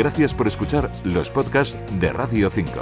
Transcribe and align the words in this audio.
Gracias 0.00 0.32
por 0.32 0.48
escuchar 0.48 0.90
los 1.04 1.28
podcasts 1.28 1.78
de 2.00 2.10
Radio 2.10 2.48
5. 2.48 2.72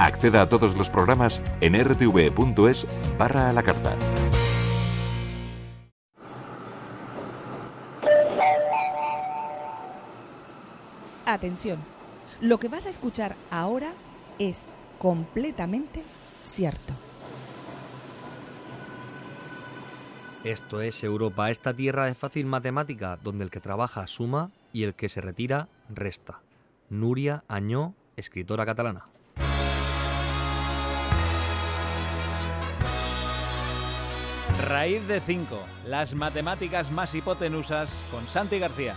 Acceda 0.00 0.42
a 0.42 0.48
todos 0.48 0.76
los 0.76 0.90
programas 0.90 1.40
en 1.60 1.78
rtv.es 1.78 2.84
barra 3.16 3.48
a 3.48 3.52
la 3.52 3.62
carta. 3.62 3.96
Atención, 11.26 11.78
lo 12.40 12.58
que 12.58 12.66
vas 12.66 12.86
a 12.86 12.90
escuchar 12.90 13.36
ahora 13.52 13.92
es 14.40 14.66
completamente 14.98 16.02
cierto. 16.42 16.92
Esto 20.42 20.80
es 20.80 21.04
Europa, 21.04 21.52
esta 21.52 21.72
tierra 21.72 22.06
de 22.06 22.16
fácil 22.16 22.46
matemática, 22.46 23.16
donde 23.22 23.44
el 23.44 23.50
que 23.52 23.60
trabaja 23.60 24.08
suma 24.08 24.50
y 24.72 24.82
el 24.82 24.94
que 24.94 25.08
se 25.08 25.20
retira 25.20 25.68
resta. 25.88 26.40
Nuria 26.90 27.44
Añó, 27.48 27.94
escritora 28.16 28.64
catalana. 28.64 29.08
Raíz 34.66 35.06
de 35.06 35.20
5, 35.20 35.58
las 35.86 36.14
matemáticas 36.14 36.90
más 36.90 37.14
hipotenusas 37.14 37.90
con 38.10 38.26
Santi 38.26 38.58
García. 38.58 38.94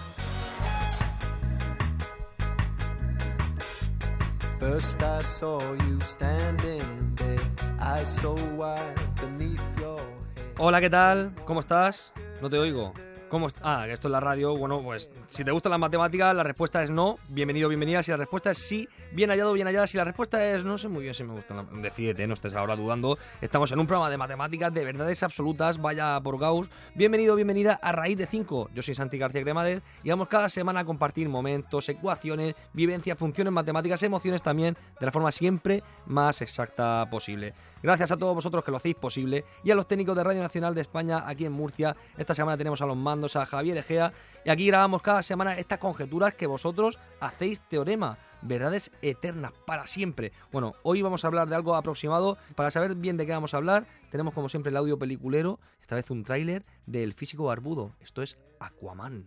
First 4.60 5.02
I 5.02 5.24
saw 5.24 5.60
you 5.60 6.00
standing 6.02 7.16
there, 7.16 7.40
eyes 7.80 8.08
so 8.08 8.36
wide 8.56 8.96
beneath 9.20 9.62
your 9.80 10.00
head. 10.00 10.56
Hola, 10.60 10.80
¿qué 10.80 10.90
tal? 10.90 11.34
¿Cómo 11.46 11.62
estás? 11.62 12.14
No 12.42 12.50
te 12.50 12.58
oigo. 12.58 12.94
¿Cómo 13.32 13.48
Ah, 13.62 13.88
esto 13.88 14.10
es 14.10 14.12
la 14.12 14.20
radio. 14.20 14.58
Bueno, 14.58 14.82
pues 14.84 15.10
si 15.30 15.46
te 15.46 15.52
gustan 15.52 15.70
las 15.70 15.80
matemáticas, 15.80 16.36
la 16.36 16.44
respuesta 16.44 16.84
es 16.84 16.90
no. 16.90 17.18
Bienvenido, 17.30 17.70
bienvenida. 17.70 18.04
Si 18.04 18.12
la 18.12 18.18
respuesta 18.18 18.52
es 18.52 18.58
sí, 18.58 18.90
bien 19.14 19.30
hallado, 19.30 19.54
bien 19.54 19.68
hallada. 19.68 19.88
Si 19.88 19.96
la 19.96 20.04
respuesta 20.04 20.46
es 20.46 20.66
no 20.66 20.78
sé 20.78 20.90
muy 20.90 21.04
bien 21.04 21.14
si 21.16 21.24
me 21.24 21.32
gustan. 21.32 21.56
las- 21.58 21.82
Decídete, 21.82 22.28
no 22.28 22.34
estés 22.34 22.54
ahora 22.56 22.76
dudando. 22.76 23.18
Estamos 23.40 23.72
en 23.72 23.80
un 23.80 23.88
programa 23.88 24.10
de 24.10 24.18
matemáticas, 24.18 24.74
de 24.74 24.84
verdades 24.84 25.24
absolutas. 25.24 25.82
Vaya 25.82 26.20
por 26.22 26.38
Gauss. 26.40 26.68
Bienvenido, 26.94 27.36
bienvenida 27.38 27.80
a 27.82 27.94
Raíz 27.94 28.18
de 28.18 28.26
5. 28.28 28.70
Yo 28.76 28.84
soy 28.84 28.96
Santi 28.96 29.18
García 29.18 29.44
Cremades 29.44 29.82
y 30.04 30.10
vamos 30.10 30.28
cada 30.28 30.50
semana 30.50 30.82
a 30.82 30.86
compartir 30.86 31.30
momentos, 31.30 31.88
ecuaciones, 31.88 32.56
vivencias, 32.74 33.18
funciones 33.18 33.54
matemáticas, 33.54 34.04
emociones 34.04 34.42
también, 34.44 34.76
de 35.00 35.06
la 35.06 35.12
forma 35.14 35.32
siempre 35.32 35.84
más 36.06 36.42
exacta 36.42 37.08
posible. 37.10 37.54
Gracias 37.84 38.12
a 38.12 38.18
todos 38.18 38.36
vosotros 38.36 38.64
que 38.64 38.72
lo 38.72 38.78
hacéis 38.78 38.96
posible 38.96 39.44
y 39.64 39.72
a 39.72 39.76
los 39.76 39.88
técnicos 39.88 40.16
de 40.16 40.24
Radio 40.24 40.42
Nacional 40.42 40.76
de 40.76 40.82
España 40.82 41.24
aquí 41.26 41.46
en 41.46 41.52
Murcia. 41.52 41.96
Esta 42.18 42.36
semana 42.36 42.58
tenemos 42.58 42.82
a 42.82 42.86
los 42.86 42.98
mandos 42.98 43.36
a 43.36 43.46
Javier 43.46 43.78
Egea 43.78 44.14
y 44.46 44.50
aquí 44.50 44.68
grabamos 44.68 45.02
cada 45.02 45.24
semana 45.24 45.58
estas 45.58 45.80
conjeturas 45.80 46.36
que 46.36 46.48
vosotros 46.48 47.00
hacéis 47.20 47.60
teorema. 47.70 48.18
Verdades 48.44 48.92
eternas 49.02 49.52
para 49.66 49.88
siempre. 49.88 50.32
Bueno, 50.52 50.74
hoy 50.84 51.02
vamos 51.02 51.24
a 51.24 51.28
hablar 51.28 51.48
de 51.48 51.56
algo 51.56 51.76
aproximado. 51.76 52.38
Para 52.56 52.72
saber 52.72 52.96
bien 52.96 53.18
de 53.18 53.26
qué 53.26 53.32
vamos 53.32 53.54
a 53.54 53.58
hablar, 53.58 53.86
tenemos 54.10 54.34
como 54.34 54.50
siempre 54.50 54.72
el 54.72 54.78
audio 54.78 54.98
peliculero, 54.98 55.60
esta 55.80 55.96
vez 55.96 56.10
un 56.10 56.24
tráiler 56.24 56.66
del 56.86 57.14
físico 57.14 57.46
barbudo. 57.46 57.96
Esto 58.00 58.22
es 58.24 58.38
Aquaman. 58.60 59.26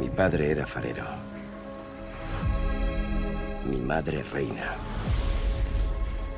Mi 0.00 0.10
padre 0.10 0.50
era 0.50 0.66
farero. 0.66 1.04
Mi 3.64 3.78
madre 3.78 4.22
reina. 4.24 4.74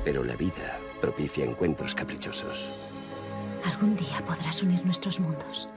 Pero 0.07 0.23
la 0.23 0.37
vida 0.37 0.79
propicia 1.01 1.43
encuentros 1.43 1.93
caprichosos. 1.93 2.65
Algún 3.65 3.97
día 3.97 4.23
podrás 4.25 4.63
unir 4.63 4.85
nuestros 4.85 5.19
mundos. 5.19 5.67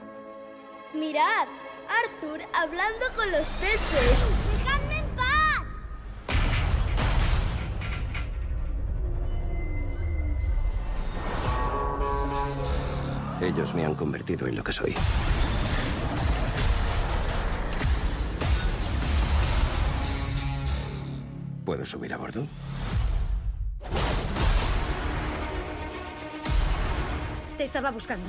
Mirad, 0.93 1.49
Arthur 1.89 2.39
hablando 2.53 3.07
con 3.13 3.29
los 3.29 3.45
peces. 3.59 4.29
¡Dejadme 4.53 4.99
en 4.99 5.05
paz! 5.17 5.65
Ellos 13.41 13.73
me 13.73 13.83
han 13.85 13.95
convertido 13.95 14.47
en 14.47 14.55
lo 14.55 14.63
que 14.63 14.71
soy. 14.71 14.95
¿Puedo 21.65 21.85
subir 21.85 22.13
a 22.13 22.17
bordo? 22.17 22.47
Te 27.61 27.65
estaba 27.65 27.91
buscando. 27.91 28.27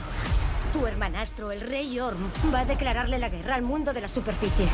Tu 0.75 0.87
hermanastro, 0.87 1.53
el 1.53 1.63
rey 1.63 1.99
Orm, 1.99 2.31
va 2.55 2.61
a 2.61 2.65
declararle 2.67 3.19
la 3.19 3.31
guerra 3.31 3.55
al 3.55 3.63
mundo 3.63 3.95
de 3.95 4.03
la 4.03 4.09
superficie. 4.09 4.67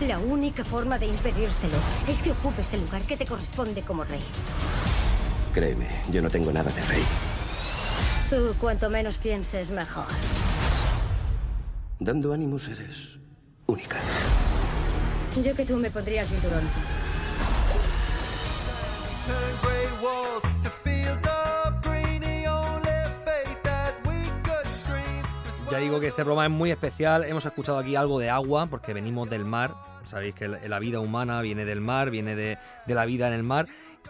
La 0.00 0.18
única 0.18 0.64
forma 0.64 0.98
de 0.98 1.04
impedírselo 1.04 1.76
es 2.08 2.22
que 2.22 2.32
ocupes 2.32 2.72
el 2.72 2.80
lugar 2.80 3.02
que 3.02 3.18
te 3.18 3.26
corresponde 3.26 3.82
como 3.82 4.04
rey. 4.04 4.22
Créeme, 5.52 5.86
yo 6.10 6.22
no 6.22 6.30
tengo 6.30 6.50
nada 6.50 6.72
de 6.72 6.80
rey. 6.80 7.02
Tú, 8.30 8.54
cuanto 8.58 8.88
menos 8.88 9.18
pienses, 9.18 9.68
mejor. 9.68 10.06
Dando 11.98 12.32
ánimos 12.32 12.68
eres 12.68 13.18
única. 13.66 13.98
Yo 15.44 15.54
que 15.54 15.66
tú 15.66 15.76
me 15.76 15.90
pondría 15.90 16.22
el 16.22 16.26
cinturón. 16.26 16.62
Ya 25.70 25.78
digo 25.78 26.00
que 26.00 26.08
este 26.08 26.24
programa 26.24 26.46
es 26.46 26.50
muy 26.50 26.72
especial. 26.72 27.22
Hemos 27.22 27.46
escuchado 27.46 27.78
aquí 27.78 27.94
algo 27.94 28.18
de 28.18 28.28
agua 28.28 28.66
porque 28.66 28.92
venimos 28.92 29.30
del 29.30 29.44
mar. 29.44 29.76
Sabéis 30.04 30.34
que 30.34 30.48
la 30.48 30.78
vida 30.80 30.98
humana 30.98 31.40
viene 31.42 31.64
del 31.64 31.80
mar, 31.80 32.10
viene 32.10 32.34
de, 32.34 32.58
de 32.88 32.94
la 32.94 33.04
vida 33.04 33.28
en 33.28 33.34
el 33.34 33.44
mar. 33.44 33.66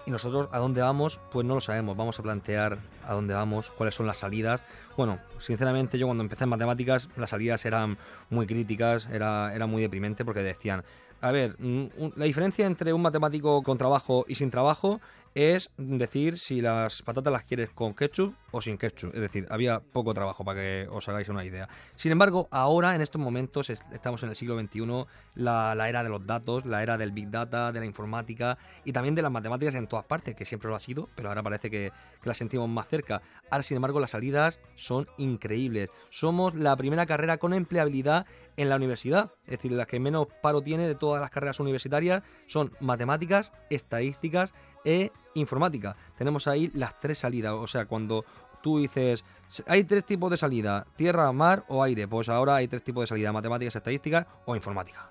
Y 0.06 0.10
nosotros, 0.10 0.48
¿a 0.52 0.58
dónde 0.58 0.80
vamos? 0.80 1.20
Pues 1.30 1.46
no 1.46 1.54
lo 1.54 1.60
sabemos. 1.60 1.98
Vamos 1.98 2.18
a 2.18 2.22
plantear 2.22 2.78
a 3.06 3.12
dónde 3.12 3.34
vamos, 3.34 3.70
cuáles 3.76 3.94
son 3.94 4.06
las 4.06 4.16
salidas. 4.16 4.62
Bueno, 4.96 5.18
sinceramente 5.38 5.98
yo 5.98 6.06
cuando 6.06 6.22
empecé 6.22 6.44
en 6.44 6.50
matemáticas 6.50 7.10
las 7.16 7.28
salidas 7.28 7.62
eran 7.66 7.98
muy 8.30 8.46
críticas, 8.46 9.06
era, 9.12 9.54
era 9.54 9.66
muy 9.66 9.82
deprimente 9.82 10.24
porque 10.24 10.42
decían, 10.42 10.82
a 11.20 11.30
ver, 11.30 11.56
mm, 11.58 11.86
la 12.16 12.24
diferencia 12.24 12.66
entre 12.66 12.94
un 12.94 13.02
matemático 13.02 13.62
con 13.62 13.76
trabajo 13.76 14.24
y 14.28 14.36
sin 14.36 14.50
trabajo 14.50 15.00
es 15.34 15.70
decir 15.76 16.38
si 16.38 16.60
las 16.60 17.02
patatas 17.02 17.32
las 17.32 17.44
quieres 17.44 17.70
con 17.70 17.94
ketchup 17.94 18.34
o 18.50 18.60
sin 18.60 18.76
ketchup. 18.78 19.14
Es 19.14 19.20
decir, 19.20 19.46
había 19.50 19.78
poco 19.80 20.12
trabajo 20.12 20.44
para 20.44 20.60
que 20.60 20.88
os 20.90 21.08
hagáis 21.08 21.28
una 21.28 21.44
idea. 21.44 21.68
Sin 21.96 22.10
embargo, 22.10 22.48
ahora, 22.50 22.94
en 22.96 23.00
estos 23.00 23.20
momentos, 23.20 23.70
es- 23.70 23.80
estamos 23.92 24.22
en 24.24 24.30
el 24.30 24.36
siglo 24.36 24.58
XXI, 24.58 25.06
la, 25.36 25.88
era 25.88 26.02
de 26.02 26.08
los 26.08 26.26
datos, 26.26 26.66
la 26.66 26.82
era 26.82 26.98
del 26.98 27.12
big 27.12 27.30
data, 27.30 27.70
de 27.70 27.78
la 27.80 27.86
informática 27.86 28.58
y 28.84 28.92
también 28.92 29.14
de 29.14 29.22
las 29.22 29.30
matemáticas 29.30 29.74
en 29.76 29.86
todas 29.86 30.04
partes, 30.04 30.34
que 30.34 30.44
siempre 30.44 30.68
lo 30.68 30.74
ha 30.74 30.80
sido, 30.80 31.08
pero 31.14 31.28
ahora 31.28 31.42
parece 31.42 31.70
que, 31.70 31.92
que 32.22 32.28
las 32.28 32.38
sentimos 32.38 32.68
más 32.68 32.88
cerca. 32.88 33.22
Ahora, 33.50 33.62
sin 33.62 33.76
embargo, 33.76 34.00
las 34.00 34.10
salidas 34.10 34.60
son 34.74 35.06
increíbles. 35.16 35.90
Somos 36.10 36.54
la 36.54 36.76
primera 36.76 37.06
carrera 37.06 37.38
con 37.38 37.54
empleabilidad 37.54 38.26
en 38.56 38.68
la 38.68 38.76
universidad. 38.76 39.32
Es 39.44 39.52
decir, 39.52 39.72
la 39.72 39.86
que 39.86 40.00
menos 40.00 40.26
paro 40.42 40.60
tiene 40.60 40.88
de 40.88 40.94
todas 40.96 41.20
las 41.20 41.30
carreras 41.30 41.60
universitarias 41.60 42.22
son 42.46 42.72
matemáticas, 42.80 43.52
estadísticas 43.70 44.52
e 44.84 45.12
informática. 45.34 45.96
Tenemos 46.16 46.46
ahí 46.46 46.70
las 46.74 46.98
tres 47.00 47.18
salidas. 47.18 47.52
O 47.52 47.66
sea, 47.66 47.86
cuando 47.86 48.24
tú 48.62 48.78
dices, 48.78 49.24
hay 49.66 49.84
tres 49.84 50.04
tipos 50.04 50.30
de 50.30 50.36
salida, 50.36 50.86
tierra, 50.96 51.30
mar 51.32 51.64
o 51.68 51.82
aire. 51.82 52.06
Pues 52.08 52.28
ahora 52.28 52.56
hay 52.56 52.68
tres 52.68 52.82
tipos 52.82 53.02
de 53.02 53.08
salida, 53.08 53.32
matemáticas, 53.32 53.76
estadísticas 53.76 54.26
o 54.44 54.56
informática. 54.56 55.10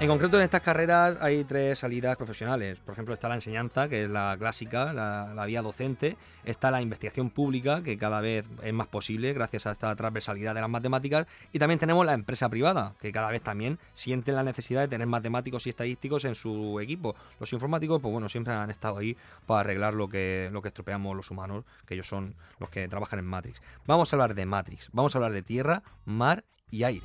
En 0.00 0.08
concreto, 0.08 0.38
en 0.38 0.44
estas 0.44 0.62
carreras 0.62 1.18
hay 1.20 1.44
tres 1.44 1.78
salidas 1.78 2.16
profesionales. 2.16 2.78
Por 2.78 2.94
ejemplo, 2.94 3.12
está 3.12 3.28
la 3.28 3.34
enseñanza, 3.34 3.86
que 3.86 4.04
es 4.04 4.10
la 4.10 4.34
clásica, 4.38 4.94
la, 4.94 5.44
vía 5.44 5.60
docente. 5.60 6.16
Está 6.42 6.70
la 6.70 6.80
investigación 6.80 7.28
pública, 7.28 7.82
que 7.82 7.98
cada 7.98 8.22
vez 8.22 8.46
es 8.62 8.72
más 8.72 8.88
posible 8.88 9.34
gracias 9.34 9.66
a 9.66 9.72
esta 9.72 9.94
transversalidad 9.94 10.54
de 10.54 10.62
las 10.62 10.70
matemáticas. 10.70 11.26
Y 11.52 11.58
también 11.58 11.78
tenemos 11.78 12.06
la 12.06 12.14
empresa 12.14 12.48
privada, 12.48 12.94
que 12.98 13.12
cada 13.12 13.30
vez 13.30 13.42
también 13.42 13.78
sienten 13.92 14.36
la 14.36 14.42
necesidad 14.42 14.80
de 14.80 14.88
tener 14.88 15.06
matemáticos 15.06 15.66
y 15.66 15.70
estadísticos 15.70 16.24
en 16.24 16.34
su 16.34 16.80
equipo. 16.80 17.14
Los 17.38 17.52
informáticos, 17.52 18.00
pues 18.00 18.10
bueno, 18.10 18.30
siempre 18.30 18.54
han 18.54 18.70
estado 18.70 18.96
ahí 18.96 19.18
para 19.46 19.60
arreglar 19.60 19.92
lo 19.92 20.08
que, 20.08 20.48
lo 20.50 20.62
que 20.62 20.68
estropeamos 20.68 21.14
los 21.14 21.30
humanos, 21.30 21.66
que 21.86 21.92
ellos 21.92 22.08
son 22.08 22.34
los 22.58 22.70
que 22.70 22.88
trabajan 22.88 23.18
en 23.18 23.26
Matrix. 23.26 23.60
Vamos 23.84 24.10
a 24.10 24.16
hablar 24.16 24.34
de 24.34 24.46
Matrix, 24.46 24.88
vamos 24.92 25.14
a 25.14 25.18
hablar 25.18 25.32
de 25.32 25.42
tierra, 25.42 25.82
mar 26.06 26.44
y 26.70 26.84
aire. 26.84 27.04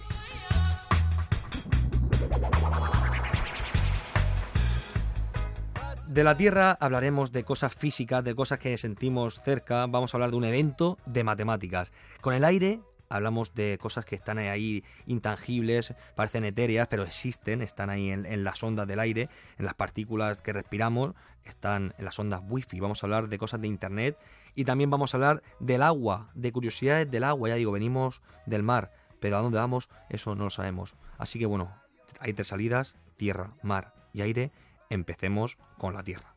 De 6.15 6.23
la 6.23 6.37
Tierra 6.37 6.77
hablaremos 6.79 7.33
de 7.33 7.43
cosas 7.43 7.75
físicas, 7.75 8.23
de 8.23 8.35
cosas 8.35 8.57
que 8.57 8.77
sentimos 8.77 9.41
cerca. 9.43 9.85
Vamos 9.87 10.13
a 10.13 10.17
hablar 10.17 10.31
de 10.31 10.37
un 10.37 10.45
evento 10.45 10.97
de 11.05 11.25
matemáticas. 11.25 11.91
Con 12.21 12.33
el 12.33 12.45
aire 12.45 12.79
hablamos 13.09 13.53
de 13.53 13.77
cosas 13.81 14.05
que 14.05 14.15
están 14.15 14.37
ahí 14.37 14.85
intangibles, 15.07 15.93
parecen 16.15 16.45
etéreas, 16.45 16.87
pero 16.87 17.03
existen, 17.03 17.61
están 17.61 17.89
ahí 17.89 18.11
en, 18.11 18.43
las 18.45 18.63
ondas 18.63 18.87
del 18.87 19.01
aire, 19.01 19.29
en 19.57 19.65
las 19.65 19.73
partículas 19.73 20.41
que 20.41 20.53
respiramos, 20.53 21.15
están 21.43 21.93
en 21.97 22.05
las 22.05 22.17
ondas 22.17 22.41
wifi. 22.47 22.79
Vamos 22.79 23.03
a 23.03 23.07
hablar 23.07 23.27
de 23.27 23.37
cosas 23.37 23.59
de 23.59 23.67
internet 23.67 24.17
y 24.55 24.63
también 24.63 24.89
vamos 24.89 25.13
a 25.13 25.17
hablar 25.17 25.43
del 25.59 25.81
agua, 25.81 26.29
de 26.33 26.53
curiosidades 26.53 27.11
del 27.11 27.25
agua. 27.25 27.49
Ya 27.49 27.55
digo, 27.55 27.73
venimos 27.73 28.21
del 28.45 28.63
mar, 28.63 28.93
pero 29.19 29.37
a 29.37 29.41
dónde 29.41 29.57
vamos, 29.57 29.89
eso 30.09 30.33
no 30.33 30.45
lo 30.45 30.49
sabemos. 30.49 30.95
Así 31.17 31.39
que 31.39 31.45
bueno, 31.45 31.73
hay 32.19 32.33
tres 32.33 32.47
salidas, 32.47 32.95
tierra, 33.17 33.53
mar 33.61 33.93
y 34.13 34.21
aire. 34.21 34.51
Empecemos 34.89 35.57
con 35.77 35.93
la 35.93 36.03
tierra. 36.03 36.35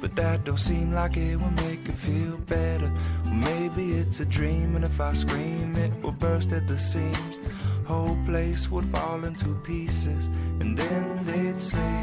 But 0.00 0.14
that 0.14 0.44
don't 0.44 0.58
seem 0.58 0.92
like 0.92 1.16
it 1.16 1.36
will 1.36 1.50
make 1.66 1.88
it 1.88 1.96
feel 1.96 2.36
better. 2.46 2.88
Maybe 3.24 3.98
it's 3.98 4.20
a 4.20 4.24
dream, 4.24 4.76
and 4.76 4.84
if 4.84 5.00
I 5.00 5.12
scream, 5.12 5.74
it 5.74 5.92
will 6.02 6.12
burst 6.12 6.52
at 6.52 6.68
the 6.68 6.78
seams. 6.78 7.38
Whole 7.84 8.16
place 8.24 8.70
would 8.70 8.88
fall 8.96 9.24
into 9.24 9.54
pieces, 9.64 10.26
and 10.60 10.78
then 10.78 11.24
they'd 11.24 11.60
say. 11.60 11.97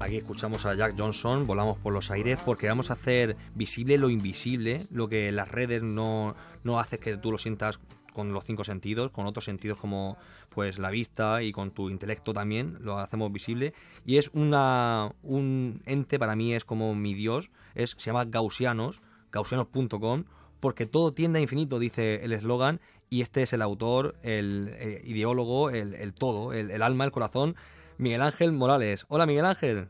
Aquí 0.00 0.16
escuchamos 0.16 0.64
a 0.64 0.76
Jack 0.76 0.94
Johnson, 0.96 1.44
volamos 1.44 1.76
por 1.78 1.92
los 1.92 2.12
aires 2.12 2.38
porque 2.44 2.68
vamos 2.68 2.90
a 2.90 2.92
hacer 2.92 3.36
visible 3.56 3.98
lo 3.98 4.10
invisible, 4.10 4.86
lo 4.92 5.08
que 5.08 5.32
las 5.32 5.50
redes 5.50 5.82
no, 5.82 6.36
no 6.62 6.78
hace 6.78 6.98
que 6.98 7.16
tú 7.16 7.32
lo 7.32 7.38
sientas 7.38 7.80
con 8.12 8.32
los 8.32 8.44
cinco 8.44 8.62
sentidos, 8.62 9.10
con 9.10 9.26
otros 9.26 9.44
sentidos 9.44 9.76
como 9.76 10.16
pues 10.50 10.78
la 10.78 10.90
vista 10.90 11.42
y 11.42 11.50
con 11.50 11.72
tu 11.72 11.90
intelecto 11.90 12.32
también, 12.32 12.78
lo 12.80 12.98
hacemos 13.00 13.32
visible. 13.32 13.74
Y 14.06 14.18
es 14.18 14.30
una, 14.34 15.12
un 15.24 15.82
ente, 15.84 16.18
para 16.20 16.36
mí 16.36 16.54
es 16.54 16.64
como 16.64 16.94
mi 16.94 17.14
dios, 17.14 17.50
es, 17.74 17.96
se 17.98 18.06
llama 18.06 18.24
Gaussianos, 18.24 19.02
gaussianos.com, 19.32 20.24
porque 20.60 20.86
todo 20.86 21.12
tiende 21.12 21.40
a 21.40 21.42
infinito, 21.42 21.80
dice 21.80 22.24
el 22.24 22.32
eslogan, 22.32 22.80
y 23.10 23.22
este 23.22 23.42
es 23.42 23.52
el 23.52 23.62
autor, 23.62 24.14
el, 24.22 24.68
eh, 24.78 25.02
ideólogo, 25.04 25.70
el, 25.70 26.12
todo, 26.14 26.52
el 26.52 26.82
alma, 26.82 27.04
el 27.04 27.10
corazón, 27.10 27.56
Miguel 27.98 28.22
Ángel 28.22 28.52
Morales. 28.52 29.04
Hola 29.08 29.26
Miguel 29.26 29.44
Ángel. 29.44 29.88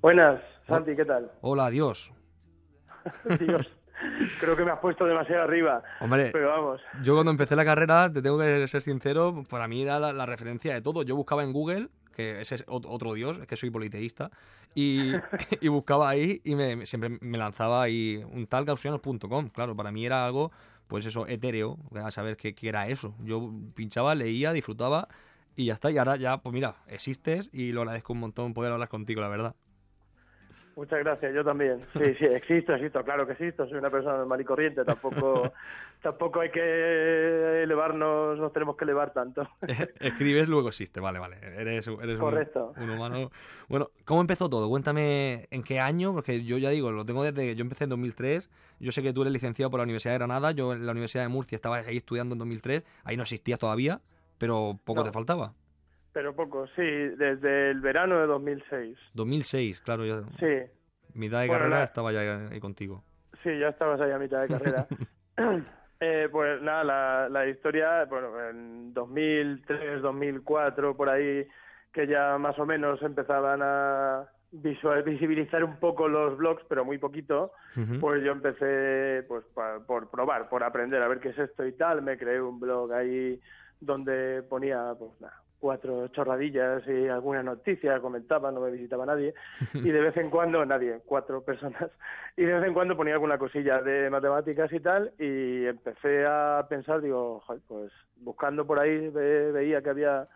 Buenas, 0.00 0.40
Santi, 0.66 0.96
¿qué 0.96 1.04
tal? 1.04 1.30
Hola, 1.42 1.66
adiós. 1.66 2.12
Dios, 3.38 3.66
creo 4.40 4.56
que 4.56 4.64
me 4.64 4.70
has 4.70 4.78
puesto 4.80 5.04
demasiado 5.04 5.42
arriba. 5.42 5.82
Hombre, 6.00 6.30
Pero 6.32 6.48
vamos, 6.48 6.80
Yo 7.02 7.14
cuando 7.14 7.30
empecé 7.30 7.54
la 7.56 7.64
carrera, 7.64 8.10
te 8.12 8.22
tengo 8.22 8.38
que 8.38 8.66
ser 8.68 8.82
sincero, 8.82 9.44
para 9.48 9.68
mí 9.68 9.82
era 9.82 9.98
la, 10.00 10.12
la 10.12 10.26
referencia 10.26 10.74
de 10.74 10.80
todo. 10.82 11.02
Yo 11.02 11.14
buscaba 11.16 11.42
en 11.44 11.52
Google, 11.52 11.88
que 12.16 12.40
ese 12.40 12.56
es 12.56 12.66
ot- 12.66 12.86
otro 12.88 13.14
dios, 13.14 13.38
es 13.38 13.46
que 13.46 13.56
soy 13.56 13.70
politeísta, 13.70 14.30
y, 14.74 15.12
y 15.60 15.68
buscaba 15.68 16.08
ahí 16.08 16.40
y 16.44 16.54
me, 16.54 16.86
siempre 16.86 17.10
me 17.20 17.38
lanzaba 17.38 17.82
ahí 17.82 18.24
un 18.32 18.46
tal 18.46 18.64
gaussianos.com. 18.64 19.48
Claro, 19.50 19.76
para 19.76 19.92
mí 19.92 20.06
era 20.06 20.24
algo, 20.24 20.50
pues 20.88 21.04
eso, 21.06 21.26
etéreo, 21.26 21.78
a 21.94 22.10
saber 22.10 22.36
qué, 22.36 22.54
qué 22.54 22.68
era 22.70 22.88
eso. 22.88 23.14
Yo 23.22 23.52
pinchaba, 23.74 24.14
leía, 24.14 24.52
disfrutaba 24.52 25.08
y 25.56 25.66
ya 25.66 25.74
está. 25.74 25.90
Y 25.90 25.98
ahora 25.98 26.16
ya, 26.16 26.38
pues 26.38 26.52
mira, 26.52 26.76
existes 26.88 27.50
y 27.52 27.72
lo 27.72 27.82
agradezco 27.82 28.12
un 28.12 28.20
montón 28.20 28.54
poder 28.54 28.72
hablar 28.72 28.88
contigo, 28.88 29.20
la 29.20 29.28
verdad. 29.28 29.54
muchas 30.76 31.00
gracias, 31.00 31.34
yo 31.34 31.44
también. 31.44 31.80
Sí, 31.92 32.14
sí, 32.18 32.24
existo, 32.24 32.74
existo, 32.74 33.04
claro 33.04 33.26
que 33.26 33.32
existo, 33.32 33.66
soy 33.68 33.78
una 33.78 33.90
persona 33.90 34.16
normal 34.16 34.40
y 34.40 34.44
corriente, 34.44 34.84
tampoco, 34.84 35.52
tampoco 36.02 36.40
hay 36.40 36.50
que 36.50 37.62
elevarnos, 37.62 38.38
nos 38.38 38.52
tenemos 38.52 38.76
que 38.76 38.84
elevar 38.84 39.12
tanto. 39.12 39.46
Escribes, 40.00 40.48
luego 40.48 40.68
existe, 40.68 40.98
vale, 41.00 41.18
vale. 41.18 41.36
Eres, 41.42 41.86
eres 41.86 42.14
un- 42.14 42.18
Correcto. 42.18 42.72
Un, 42.78 42.88
humano. 42.90 43.30
Bueno, 43.68 43.90
¿cómo 44.06 44.22
empezó 44.22 44.48
todo? 44.48 44.68
Cuéntame 44.70 45.46
en 45.50 45.62
qué 45.62 45.78
año, 45.78 46.12
porque 46.14 46.42
yo 46.44 46.56
ya 46.58 46.70
digo, 46.70 46.90
lo 46.90 47.04
tengo 47.04 47.22
desde 47.22 47.48
que 47.48 47.54
yo 47.54 47.62
empecé 47.62 47.84
en 47.84 47.90
2003. 47.90 48.50
Yo 48.80 48.92
sé 48.92 49.02
que 49.02 49.12
tú 49.12 49.20
eres 49.22 49.32
licenciado 49.32 49.70
por 49.70 49.78
la 49.78 49.84
Universidad 49.84 50.14
de 50.14 50.18
Granada, 50.18 50.50
yo 50.52 50.72
en 50.72 50.86
la 50.86 50.92
Universidad 50.92 51.22
de 51.22 51.28
Murcia 51.28 51.54
estaba 51.56 51.76
ahí 51.76 51.98
estudiando 51.98 52.34
en 52.34 52.38
2003, 52.40 52.82
ahí 53.04 53.16
no 53.16 53.22
existías 53.22 53.58
todavía, 53.60 54.00
pero 54.42 54.78
poco 54.84 55.00
No. 55.00 55.06
te 55.06 55.12
faltaba. 55.12 55.52
Pero 56.12 56.34
poco, 56.34 56.66
sí, 56.74 56.82
desde 56.82 57.70
el 57.70 57.80
verano 57.80 58.18
de 58.20 58.26
2006. 58.26 58.98
2006, 59.14 59.80
claro, 59.80 60.04
yo, 60.04 60.24
Sí, 60.40 60.46
mitad 61.14 61.40
de 61.40 61.46
Bueno, 61.46 61.60
carrera 61.60 61.78
la- 61.78 61.84
estaba 61.84 62.12
ya 62.12 62.48
ahí 62.50 62.60
contigo. 62.60 63.02
Sí, 63.42 63.56
ya 63.58 63.68
estabas 63.68 64.00
ahí 64.00 64.10
a 64.10 64.18
mitad 64.18 64.42
de 64.42 64.48
carrera. 64.48 64.86
Eh, 66.04 66.28
pues 66.32 66.60
nada, 66.60 66.82
la, 66.82 67.28
la 67.28 67.46
historia, 67.46 68.06
bueno, 68.06 68.28
en 68.50 68.92
2003, 68.92 70.02
2004, 70.02 70.96
por 70.96 71.08
ahí, 71.08 71.46
que 71.92 72.08
ya 72.08 72.36
más 72.38 72.58
o 72.58 72.66
menos 72.66 73.00
empezaban 73.02 73.60
a 73.62 74.24
visual, 74.50 75.04
visibilizar 75.04 75.62
un 75.62 75.76
poco 75.76 76.08
los 76.08 76.36
blogs, 76.36 76.64
pero 76.68 76.84
muy 76.84 76.98
poquito, 76.98 77.52
pues 78.00 78.24
yo 78.24 78.32
empecé 78.32 79.22
pues 79.28 79.44
pa- 79.54 79.78
por 79.86 80.10
probar, 80.10 80.48
por 80.48 80.64
aprender 80.64 81.00
a 81.00 81.06
ver 81.06 81.20
qué 81.20 81.28
es 81.28 81.38
esto 81.38 81.64
y 81.64 81.72
tal. 81.74 82.02
Me 82.02 82.18
creé 82.18 82.40
un 82.42 82.58
blog 82.58 82.92
ahí 82.92 83.40
donde 83.82 84.42
ponía, 84.48 84.94
pues 84.98 85.10
nada, 85.20 85.34
cuatro 85.58 86.08
chorradillas 86.08 86.82
y 86.86 87.08
alguna 87.08 87.42
noticia, 87.42 88.00
comentaba, 88.00 88.50
no 88.52 88.60
me 88.60 88.70
visitaba 88.70 89.04
nadie. 89.06 89.34
Y 89.74 89.90
de 89.90 90.00
vez 90.00 90.16
en 90.16 90.30
cuando, 90.30 90.64
nadie, 90.64 91.00
cuatro 91.04 91.42
personas. 91.42 91.90
Y 92.36 92.44
de 92.44 92.54
vez 92.54 92.64
en 92.66 92.72
cuando 92.74 92.96
ponía 92.96 93.14
alguna 93.14 93.36
cosilla 93.38 93.82
de 93.82 94.08
matemáticas 94.08 94.72
y 94.72 94.80
tal. 94.80 95.12
Y 95.18 95.66
empecé 95.66 96.24
a 96.26 96.64
pensar, 96.68 97.00
digo, 97.02 97.40
"Joder, 97.46 97.62
pues 97.68 97.92
buscando 98.16 98.66
por 98.66 98.78
ahí 98.78 99.08
ve- 99.10 99.52
veía 99.52 99.82
que 99.82 99.90
había 99.90 100.28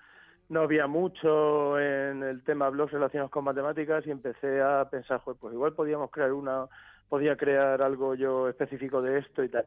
no 0.48 0.60
había 0.60 0.86
mucho 0.86 1.76
en 1.80 2.22
el 2.22 2.44
tema 2.44 2.68
blogs 2.68 2.92
relacionados 2.92 3.32
con 3.32 3.42
matemáticas 3.44 4.06
y 4.06 4.12
empecé 4.12 4.60
a 4.62 4.88
pensar, 4.88 5.18
"Joder, 5.20 5.38
pues 5.40 5.54
igual 5.54 5.72
podíamos 5.72 6.10
crear 6.12 6.32
una, 6.32 6.66
podía 7.08 7.36
crear 7.36 7.82
algo 7.82 8.14
yo 8.14 8.48
específico 8.48 9.02
de 9.02 9.18
esto 9.18 9.42
y 9.42 9.48
tal 9.48 9.66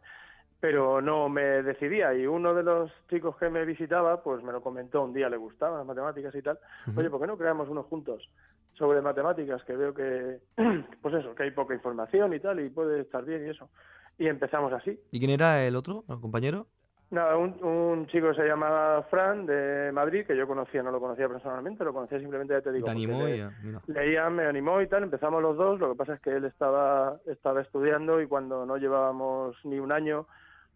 pero 0.59 1.01
no 1.01 1.29
me 1.29 1.63
decidía. 1.63 2.13
Y 2.13 2.27
uno 2.27 2.53
de 2.53 2.63
los 2.63 2.91
chicos 3.09 3.35
que 3.37 3.49
me 3.49 3.65
visitaba 3.65 4.21
pues 4.21 4.43
me 4.43 4.51
lo 4.51 4.61
comentó 4.61 5.03
un 5.03 5.13
día 5.13 5.29
le 5.29 5.37
gustaban 5.37 5.77
las 5.79 5.87
matemáticas 5.87 6.33
y 6.35 6.41
tal. 6.41 6.59
Oye 6.95 7.09
por 7.09 7.21
qué 7.21 7.27
no 7.27 7.37
creamos 7.37 7.69
uno 7.69 7.83
juntos 7.83 8.29
sobre 8.73 9.01
matemáticas 9.01 9.63
que 9.63 9.75
veo 9.75 9.93
que 9.93 10.39
pues 11.01 11.15
eso 11.15 11.33
que 11.35 11.43
hay 11.43 11.51
poca 11.51 11.73
información 11.73 12.33
y 12.33 12.39
tal 12.39 12.59
y 12.59 12.69
puede 12.69 13.01
estar 13.01 13.23
bien 13.23 13.45
y 13.45 13.49
eso. 13.49 13.69
Y 14.17 14.27
empezamos 14.27 14.73
así. 14.73 14.99
¿Y 15.11 15.19
quién 15.19 15.31
era 15.31 15.65
el 15.65 15.75
otro, 15.75 16.03
el 16.09 16.19
compañero? 16.19 16.67
nada 17.11 17.37
un, 17.37 17.55
un 17.63 18.05
chico 18.07 18.29
que 18.29 18.35
se 18.35 18.47
llama 18.47 19.03
Fran 19.09 19.45
de 19.47 19.91
Madrid 19.91 20.27
que 20.27 20.37
yo 20.37 20.45
conocía 20.47 20.83
no 20.83 20.91
lo 20.91 20.99
conocía 20.99 21.27
personalmente 21.27 21.83
lo 21.83 21.91
conocía 21.91 22.19
simplemente 22.19 22.53
ya 22.53 22.61
te 22.61 22.71
digo 22.71 22.85
Te 22.85 22.91
animó 22.91 23.21
mira. 23.23 23.51
leía, 23.87 24.29
me 24.29 24.45
animó 24.45 24.79
y 24.79 24.87
tal, 24.87 25.01
empezamos 25.03 25.41
los 25.41 25.57
dos, 25.57 25.79
lo 25.79 25.89
que 25.91 25.97
pasa 25.97 26.13
es 26.13 26.21
que 26.21 26.35
él 26.35 26.45
estaba, 26.45 27.17
estaba 27.25 27.61
estudiando 27.61 28.21
y 28.21 28.27
cuando 28.27 28.63
no 28.65 28.77
llevábamos 28.77 29.55
ni 29.63 29.79
un 29.79 29.91
año, 29.91 30.27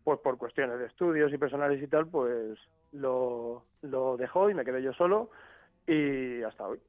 pues 0.04 0.20
por 0.20 0.38
cuestiones 0.38 0.80
de 0.80 0.86
estudios 0.88 1.32
y 1.34 1.38
personales 1.38 1.82
y 1.82 1.88
tal, 1.88 2.08
pues 2.08 2.58
lo, 2.92 3.64
lo 3.82 4.18
dejó 4.18 4.50
y 4.50 4.54
me 4.54 4.66
quedé 4.66 4.82
yo 4.82 4.94
solo 4.94 5.30
y 5.88 6.42
hasta 6.44 6.68
hoy. 6.68 6.80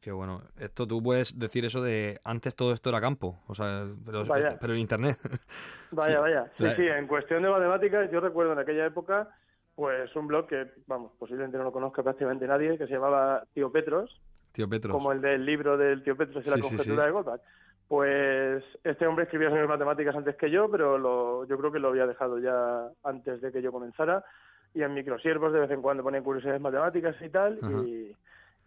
Qué 0.00 0.10
bueno. 0.10 0.42
Esto 0.58 0.86
tú 0.86 1.00
puedes 1.02 1.38
decir 1.38 1.64
eso 1.64 1.80
de 1.80 2.20
antes 2.24 2.56
todo 2.56 2.72
esto 2.72 2.88
era 2.90 3.00
campo, 3.00 3.40
o 3.46 3.54
sea, 3.54 3.86
pero, 4.04 4.24
Vaya. 4.26 4.58
pero 4.60 4.72
en 4.74 4.80
internet. 4.80 5.16
Vaya, 5.92 6.16
Sí. 6.16 6.20
vaya. 6.20 6.52
Sí, 6.56 6.62
La- 6.64 6.76
sí, 6.76 6.86
en 6.88 7.06
cuestión 7.06 7.42
de 7.42 7.50
matemáticas, 7.50 8.10
yo 8.10 8.18
recuerdo 8.20 8.52
en 8.54 8.58
aquella 8.58 8.86
época, 8.86 9.28
pues 9.74 10.14
un 10.16 10.26
blog 10.26 10.46
que, 10.48 10.66
vamos, 10.86 11.12
posiblemente 11.18 11.58
no 11.58 11.64
lo 11.64 11.72
conozca 11.72 12.02
prácticamente 12.02 12.46
nadie, 12.46 12.78
que 12.78 12.86
se 12.86 12.94
llamaba 12.94 13.44
Tío 13.54 13.70
Petros, 13.70 14.20
Tío 14.52 14.68
Petros. 14.68 14.92
como 14.92 15.12
el 15.12 15.20
del 15.20 15.44
libro 15.46 15.76
del 15.76 16.02
tío 16.02 16.16
Petros 16.16 16.44
y 16.46 16.48
la 16.50 16.56
Sí, 16.56 16.62
sí, 16.62 16.68
conjetura 16.70 17.02
sí. 17.02 17.06
de 17.06 17.12
Goldbach. 17.12 17.40
Pues 17.92 18.64
este 18.84 19.06
hombre 19.06 19.24
escribía 19.24 19.50
sobre 19.50 19.66
matemáticas 19.66 20.16
antes 20.16 20.34
que 20.36 20.50
yo, 20.50 20.70
pero 20.70 20.96
lo, 20.96 21.44
yo 21.44 21.58
creo 21.58 21.70
que 21.70 21.78
lo 21.78 21.88
había 21.88 22.06
dejado 22.06 22.38
ya 22.38 22.88
antes 23.04 23.42
de 23.42 23.52
que 23.52 23.60
yo 23.60 23.70
comenzara. 23.70 24.24
Y 24.72 24.80
en 24.80 24.94
microsiervos 24.94 25.52
de 25.52 25.60
vez 25.60 25.70
en 25.70 25.82
cuando 25.82 26.02
ponían 26.02 26.24
curiosidades 26.24 26.62
matemáticas 26.62 27.14
y 27.20 27.28
tal, 27.28 27.58
y, 27.86 28.16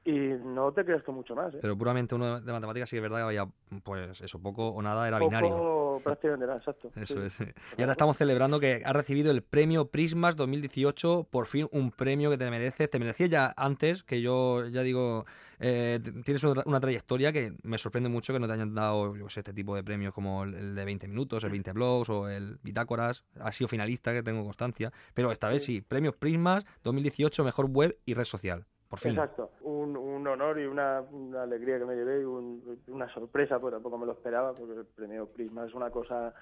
y 0.07 0.39
no 0.45 0.71
te 0.73 0.85
creas 0.85 1.01
que 1.01 1.11
mucho 1.11 1.33
más. 1.33 1.51
¿eh? 1.55 1.57
Pero 1.59 1.75
puramente 1.75 2.13
uno 2.13 2.39
de 2.39 2.51
matemáticas 2.53 2.87
sí 2.87 2.97
que 2.97 2.97
es 2.97 3.01
verdad 3.01 3.17
que 3.17 3.23
había, 3.23 3.47
pues 3.83 4.21
eso, 4.21 4.39
poco 4.39 4.67
o 4.67 4.79
nada, 4.83 5.07
era 5.07 5.17
Poco, 5.17 5.29
binario. 5.31 6.01
prácticamente 6.03 6.45
nada, 6.45 6.59
exacto. 6.59 6.91
Eso 6.95 7.15
sí. 7.15 7.25
es. 7.25 7.33
sí. 7.33 7.45
Y 7.77 7.81
ahora 7.81 7.93
estamos 7.93 8.17
celebrando 8.17 8.59
que 8.59 8.83
ha 8.85 8.93
recibido 8.93 9.31
el 9.31 9.41
premio 9.41 9.87
Prismas 9.87 10.35
2018, 10.35 11.29
por 11.31 11.47
fin 11.47 11.67
un 11.71 11.89
premio 11.89 12.29
que 12.29 12.37
te 12.37 12.51
mereces. 12.51 12.91
Te 12.91 12.99
merecía 12.99 13.25
ya 13.25 13.53
antes, 13.57 14.03
que 14.03 14.21
yo 14.21 14.67
ya 14.67 14.83
digo, 14.83 15.25
eh, 15.59 15.99
tienes 16.23 16.43
una, 16.43 16.63
una 16.65 16.79
trayectoria 16.79 17.31
que 17.31 17.53
me 17.63 17.77
sorprende 17.77 18.09
mucho 18.09 18.33
que 18.33 18.39
no 18.39 18.47
te 18.47 18.53
hayan 18.53 18.73
dado 18.73 19.15
yo 19.15 19.29
sé, 19.29 19.41
este 19.41 19.53
tipo 19.53 19.75
de 19.75 19.83
premios 19.83 20.13
como 20.13 20.43
el, 20.43 20.75
de 20.75 20.85
20 20.85 21.07
minutos, 21.07 21.43
el 21.43 21.51
20 21.51 21.71
blogs 21.73 22.09
o 22.09 22.29
el 22.29 22.57
Bitácoras. 22.63 23.23
Ha 23.39 23.51
sido 23.51 23.67
finalista, 23.67 24.13
que 24.13 24.23
tengo 24.23 24.43
constancia. 24.43 24.91
Pero 25.13 25.31
esta 25.31 25.49
vez 25.49 25.63
sí, 25.63 25.81
premios 25.81 26.15
Prismas 26.15 26.65
2018, 26.83 27.43
mejor 27.43 27.65
web 27.69 27.97
y 28.05 28.13
red 28.13 28.25
social. 28.25 28.65
Por 28.89 28.99
fin. 28.99 29.11
Exacto, 29.11 29.51
un, 29.61 29.97
un 29.97 30.27
honor 30.27 30.59
y 30.59 30.65
una, 30.65 31.01
una 31.01 31.43
alegría 31.43 31.79
que 31.79 31.85
me 31.85 31.95
llevé 31.95 32.21
y 32.21 32.23
un- 32.23 32.79
una 32.87 33.11
sorpresa, 33.13 33.59
pues 33.59 33.73
tampoco 33.73 33.97
me 33.97 34.05
lo 34.05 34.11
esperaba, 34.11 34.53
porque 34.53 34.79
el 34.79 34.85
premio 34.85 35.25
Prisma 35.27 35.65
es 35.65 35.73
una 35.73 35.89
cosa 35.89 36.33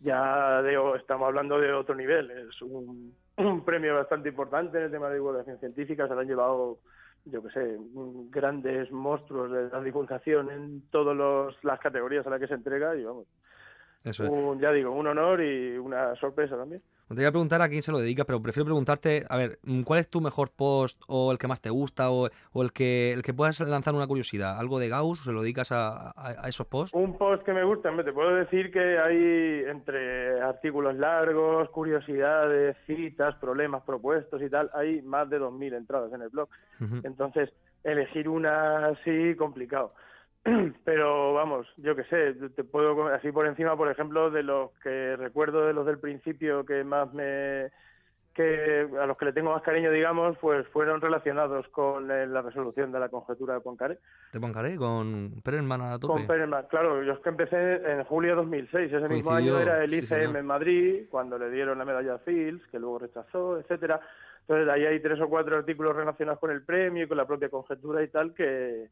ya 0.00 0.62
de, 0.62 0.76
estamos 0.98 1.26
hablando 1.26 1.58
de 1.58 1.72
otro 1.72 1.94
nivel, 1.94 2.30
es 2.30 2.60
un, 2.62 3.14
un 3.38 3.64
premio 3.64 3.94
bastante 3.94 4.28
importante 4.28 4.78
en 4.78 4.84
el 4.84 4.90
tema 4.90 5.08
de 5.08 5.14
divulgación 5.14 5.58
científica, 5.58 6.06
se 6.08 6.14
lo 6.14 6.20
han 6.20 6.26
llevado 6.26 6.78
yo 7.24 7.42
que 7.42 7.50
sé, 7.50 7.78
grandes 8.30 8.90
monstruos 8.90 9.50
de 9.52 9.68
la 9.68 9.80
divulgación 9.82 10.50
en 10.50 10.82
todas 10.90 11.16
las 11.62 11.80
categorías 11.80 12.26
a 12.26 12.30
las 12.30 12.40
que 12.40 12.48
se 12.48 12.54
entrega 12.54 12.96
y 12.96 13.04
vamos, 13.04 13.26
Eso 14.04 14.24
es. 14.24 14.30
un, 14.30 14.60
ya 14.60 14.72
digo, 14.72 14.90
un 14.90 15.06
honor 15.06 15.42
y 15.42 15.78
una 15.78 16.14
sorpresa 16.16 16.56
también. 16.56 16.82
Te 17.14 17.20
voy 17.20 17.26
a 17.26 17.30
preguntar 17.30 17.60
a 17.62 17.68
quién 17.68 17.82
se 17.82 17.92
lo 17.92 17.98
dedica, 17.98 18.24
pero 18.24 18.40
prefiero 18.42 18.64
preguntarte, 18.64 19.24
a 19.28 19.36
ver, 19.36 19.58
¿cuál 19.84 20.00
es 20.00 20.08
tu 20.08 20.20
mejor 20.20 20.50
post 20.50 21.00
o 21.08 21.30
el 21.32 21.38
que 21.38 21.46
más 21.48 21.60
te 21.60 21.70
gusta 21.70 22.10
o, 22.10 22.28
o 22.52 22.62
el 22.62 22.72
que 22.72 23.12
el 23.12 23.22
que 23.22 23.34
puedas 23.34 23.60
lanzar 23.60 23.94
una 23.94 24.06
curiosidad? 24.06 24.58
¿Algo 24.58 24.78
de 24.78 24.88
Gauss 24.88 25.20
o 25.20 25.24
se 25.24 25.32
lo 25.32 25.42
dedicas 25.42 25.72
a, 25.72 26.10
a- 26.10 26.12
a 26.44 26.48
esos 26.48 26.66
posts? 26.66 26.94
Un 26.94 27.16
post 27.18 27.42
que 27.44 27.52
me 27.52 27.64
gusta, 27.64 27.90
hombre, 27.90 28.04
te 28.04 28.12
puedo 28.12 28.34
decir 28.34 28.70
que 28.70 28.98
hay 28.98 29.64
entre 29.70 30.40
artículos 30.40 30.94
largos, 30.96 31.68
curiosidades, 31.70 32.76
citas, 32.86 33.34
problemas 33.36 33.82
propuestos 33.84 34.40
y 34.42 34.48
tal, 34.50 34.70
hay 34.74 35.02
más 35.02 35.28
de 35.30 35.38
2.000 35.38 35.74
entradas 35.74 36.12
en 36.12 36.22
el 36.22 36.28
blog. 36.30 36.48
Entonces, 37.04 37.50
elegir 37.84 38.28
una 38.28 38.88
así, 38.88 39.34
complicado. 39.36 39.94
Pero 40.84 41.34
vamos, 41.34 41.66
yo 41.76 41.94
qué 41.94 42.04
sé, 42.04 42.34
te 42.50 42.64
puedo, 42.64 43.06
así 43.08 43.30
por 43.30 43.46
encima, 43.46 43.76
por 43.76 43.90
ejemplo, 43.90 44.30
de 44.30 44.42
los 44.42 44.72
que 44.82 45.16
recuerdo 45.16 45.66
de 45.66 45.72
los 45.72 45.86
del 45.86 46.00
principio 46.00 46.66
que 46.66 46.82
más 46.82 47.12
me. 47.14 47.70
que 48.34 48.88
a 49.00 49.06
los 49.06 49.16
que 49.16 49.26
le 49.26 49.32
tengo 49.32 49.52
más 49.52 49.62
cariño, 49.62 49.92
digamos, 49.92 50.36
pues 50.38 50.66
fueron 50.68 51.00
relacionados 51.00 51.68
con 51.68 52.10
eh, 52.10 52.26
la 52.26 52.42
resolución 52.42 52.90
de 52.90 52.98
la 52.98 53.08
conjetura 53.08 53.54
de 53.54 53.60
Poincaré. 53.60 53.98
¿Te 54.32 54.40
Poncaré 54.40 54.74
con 54.76 55.40
Perelman 55.44 55.80
a 55.82 55.98
tope? 56.00 56.12
Con 56.12 56.26
Perelman, 56.26 56.66
claro, 56.68 57.04
yo 57.04 57.12
es 57.12 57.20
que 57.20 57.28
empecé 57.28 57.74
en 57.92 58.02
julio 58.04 58.30
de 58.30 58.36
2006, 58.36 58.92
ese 58.92 59.08
mismo 59.08 59.30
año 59.30 59.60
era 59.60 59.84
el 59.84 59.94
ICM 59.94 60.34
en 60.34 60.46
Madrid, 60.46 61.04
cuando 61.08 61.38
le 61.38 61.50
dieron 61.50 61.78
la 61.78 61.84
medalla 61.84 62.18
Fields, 62.18 62.66
que 62.66 62.80
luego 62.80 62.98
rechazó, 62.98 63.60
etcétera. 63.60 64.00
Entonces 64.40 64.68
ahí 64.68 64.86
hay 64.86 64.98
tres 64.98 65.20
o 65.20 65.28
cuatro 65.28 65.56
artículos 65.56 65.94
relacionados 65.94 66.40
con 66.40 66.50
el 66.50 66.64
premio 66.64 67.04
y 67.04 67.06
con 67.06 67.16
la 67.16 67.26
propia 67.26 67.48
conjetura 67.48 68.02
y 68.02 68.08
tal 68.08 68.34
que, 68.34 68.88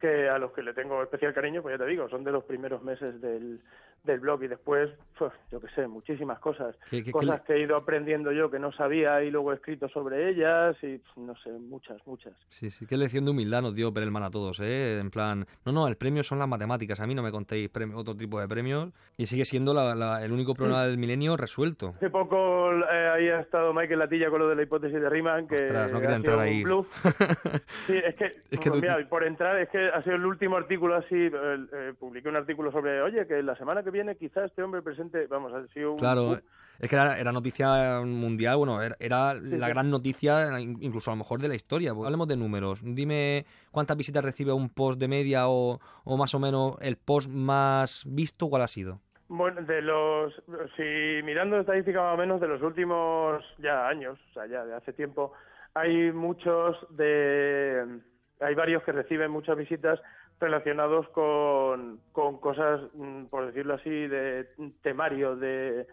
que 0.00 0.28
a 0.28 0.38
los 0.38 0.52
que 0.52 0.62
le 0.62 0.74
tengo 0.74 1.02
especial 1.02 1.32
cariño, 1.34 1.62
pues 1.62 1.78
ya 1.78 1.84
te 1.84 1.90
digo, 1.90 2.08
son 2.08 2.22
de 2.24 2.32
los 2.32 2.44
primeros 2.44 2.82
meses 2.82 3.20
del, 3.20 3.60
del 4.04 4.20
blog 4.20 4.44
y 4.44 4.48
después, 4.48 4.90
pues, 5.18 5.32
yo 5.50 5.58
qué 5.60 5.68
sé, 5.74 5.88
muchísimas 5.88 6.38
cosas. 6.38 6.76
¿Qué- 6.90 6.98
qué- 6.98 7.04
qué 7.04 7.12
cosas 7.12 7.40
le- 7.40 7.44
que 7.44 7.52
he 7.54 7.60
ido 7.64 7.76
aprendiendo 7.76 8.30
yo 8.30 8.50
que 8.50 8.58
no 8.58 8.70
sabía 8.72 9.22
y 9.24 9.30
luego 9.30 9.52
he 9.52 9.56
escrito 9.56 9.88
sobre 9.88 10.28
ellas 10.28 10.76
y 10.84 11.00
no 11.18 11.34
sé, 11.36 11.50
muchas, 11.50 12.06
muchas. 12.06 12.34
Sí, 12.50 12.70
sí, 12.70 12.86
qué 12.86 12.96
lección 12.96 13.24
de 13.24 13.30
humildad 13.32 13.62
nos 13.62 13.74
dio 13.74 13.92
Perelman 13.92 14.22
a 14.22 14.30
todos, 14.30 14.60
¿eh? 14.60 14.98
En 15.00 15.10
plan, 15.10 15.46
no, 15.64 15.72
no, 15.72 15.88
el 15.88 15.96
premio 15.96 16.22
son 16.22 16.38
las 16.38 16.46
matemáticas, 16.48 17.00
a 17.00 17.06
mí 17.06 17.14
no 17.14 17.22
me 17.22 17.32
contéis 17.32 17.68
premio- 17.70 17.96
otro 17.96 18.14
tipo 18.14 18.38
de 18.38 18.46
premios 18.46 18.90
y 19.16 19.26
sigue 19.26 19.44
siendo 19.46 19.72
la- 19.74 19.94
la- 19.94 20.22
el 20.24 20.30
único 20.30 20.54
problema 20.54 20.84
del 20.84 20.98
milenio 20.98 21.36
resuelto. 21.36 21.94
Hace 21.96 22.10
poco 22.10 22.70
eh, 22.72 23.08
ahí 23.14 23.28
ha 23.30 23.40
estado 23.40 23.72
Michael 23.72 23.98
Latilla 24.00 24.28
con 24.30 24.40
lo 24.40 24.48
de 24.48 24.56
la 24.56 24.62
hipótesis 24.62 25.00
de 25.00 25.08
Riemann, 25.08 25.48
que 25.48 25.56
Ostras, 25.56 25.90
no 25.90 26.00
quería 26.00 26.16
entrar 26.16 26.38
ahí. 26.38 26.62
Sí, 27.86 27.96
es 27.96 28.14
que, 28.14 28.24
Es 28.50 28.60
que 28.60 28.70
pues 28.70 28.72
tú- 28.72 28.80
mira, 28.80 28.98
por 29.08 29.24
entrar, 29.24 29.58
es 29.60 29.68
que 29.68 29.85
ha 29.92 30.02
sido 30.02 30.16
el 30.16 30.26
último 30.26 30.56
artículo 30.56 30.96
así, 30.96 31.14
eh, 31.14 31.30
eh, 31.72 31.94
publiqué 31.98 32.28
un 32.28 32.36
artículo 32.36 32.70
sobre, 32.70 33.00
oye, 33.02 33.26
que 33.26 33.42
la 33.42 33.56
semana 33.56 33.82
que 33.82 33.90
viene 33.90 34.16
quizás 34.16 34.46
este 34.46 34.62
hombre 34.62 34.82
presente, 34.82 35.26
vamos, 35.26 35.52
ha 35.52 35.66
sido 35.72 35.92
un... 35.92 35.98
Claro, 35.98 36.38
es 36.78 36.90
que 36.90 36.94
era, 36.96 37.18
era 37.18 37.32
noticia 37.32 38.00
mundial, 38.04 38.56
bueno, 38.58 38.82
era, 38.82 38.96
era 39.00 39.34
la 39.34 39.66
sí. 39.66 39.72
gran 39.72 39.90
noticia, 39.90 40.60
in- 40.60 40.76
incluso 40.80 41.10
a 41.10 41.14
lo 41.14 41.18
mejor 41.18 41.40
de 41.40 41.48
la 41.48 41.54
historia. 41.54 41.94
Pues 41.94 42.04
hablemos 42.04 42.28
de 42.28 42.36
números. 42.36 42.80
Dime 42.82 43.46
cuántas 43.70 43.96
visitas 43.96 44.22
recibe 44.24 44.52
un 44.52 44.68
post 44.68 45.00
de 45.00 45.08
media 45.08 45.48
o, 45.48 45.80
o 46.04 46.16
más 46.16 46.34
o 46.34 46.38
menos 46.38 46.76
el 46.80 46.96
post 46.96 47.30
más 47.30 48.04
visto, 48.06 48.48
¿cuál 48.48 48.62
ha 48.62 48.68
sido? 48.68 49.00
Bueno, 49.28 49.60
de 49.62 49.82
los, 49.82 50.34
si 50.76 51.22
mirando 51.24 51.58
estadística 51.58 52.00
más 52.00 52.14
o 52.14 52.18
menos 52.18 52.40
de 52.40 52.46
los 52.46 52.62
últimos 52.62 53.42
ya 53.58 53.88
años, 53.88 54.18
o 54.30 54.34
sea, 54.34 54.46
ya 54.46 54.64
de 54.64 54.74
hace 54.74 54.92
tiempo, 54.92 55.32
hay 55.74 56.12
muchos 56.12 56.76
de, 56.90 58.00
hay 58.40 58.54
varios 58.54 58.82
que 58.82 58.92
reciben 58.92 59.30
muchas 59.30 59.56
visitas 59.56 60.00
relacionados 60.40 61.08
con, 61.10 62.00
con 62.12 62.38
cosas, 62.38 62.80
mm, 62.94 63.24
por 63.26 63.46
decirlo 63.46 63.74
así, 63.74 63.90
de 63.90 64.48
temario 64.82 65.36
de, 65.36 65.86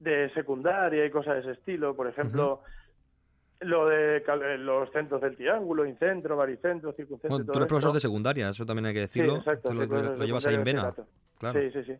de 0.00 0.30
secundaria 0.34 1.04
y 1.04 1.10
cosas 1.10 1.34
de 1.34 1.40
ese 1.40 1.50
estilo. 1.52 1.94
Por 1.94 2.08
ejemplo, 2.08 2.62
lo 3.60 3.86
de 3.88 4.18
eh, 4.18 4.58
los 4.58 4.90
centros 4.90 5.20
del 5.20 5.36
triángulo, 5.36 5.86
incentro, 5.86 6.36
baricentro, 6.36 6.92
circuncentro. 6.92 7.36
Bueno, 7.38 7.52
tú 7.52 7.58
eres 7.58 7.68
profesor 7.68 7.90
esto. 7.90 7.94
de 7.96 8.00
secundaria, 8.00 8.48
eso 8.48 8.66
también 8.66 8.86
hay 8.86 8.94
que 8.94 9.06
Sí, 9.08 9.20
decirlo. 9.20 9.36
exacto, 9.38 9.70
sí, 9.70 9.76
lo, 9.76 9.88
profesor 9.88 10.12
lo 10.12 10.20
de 10.20 10.26
llevas 10.26 10.46
ahí 10.46 10.54
en 10.56 10.64
vena. 10.64 10.94
Claro. 11.38 11.60
Sí, 11.60 11.70
sí, 11.70 11.84
sí. 11.84 11.92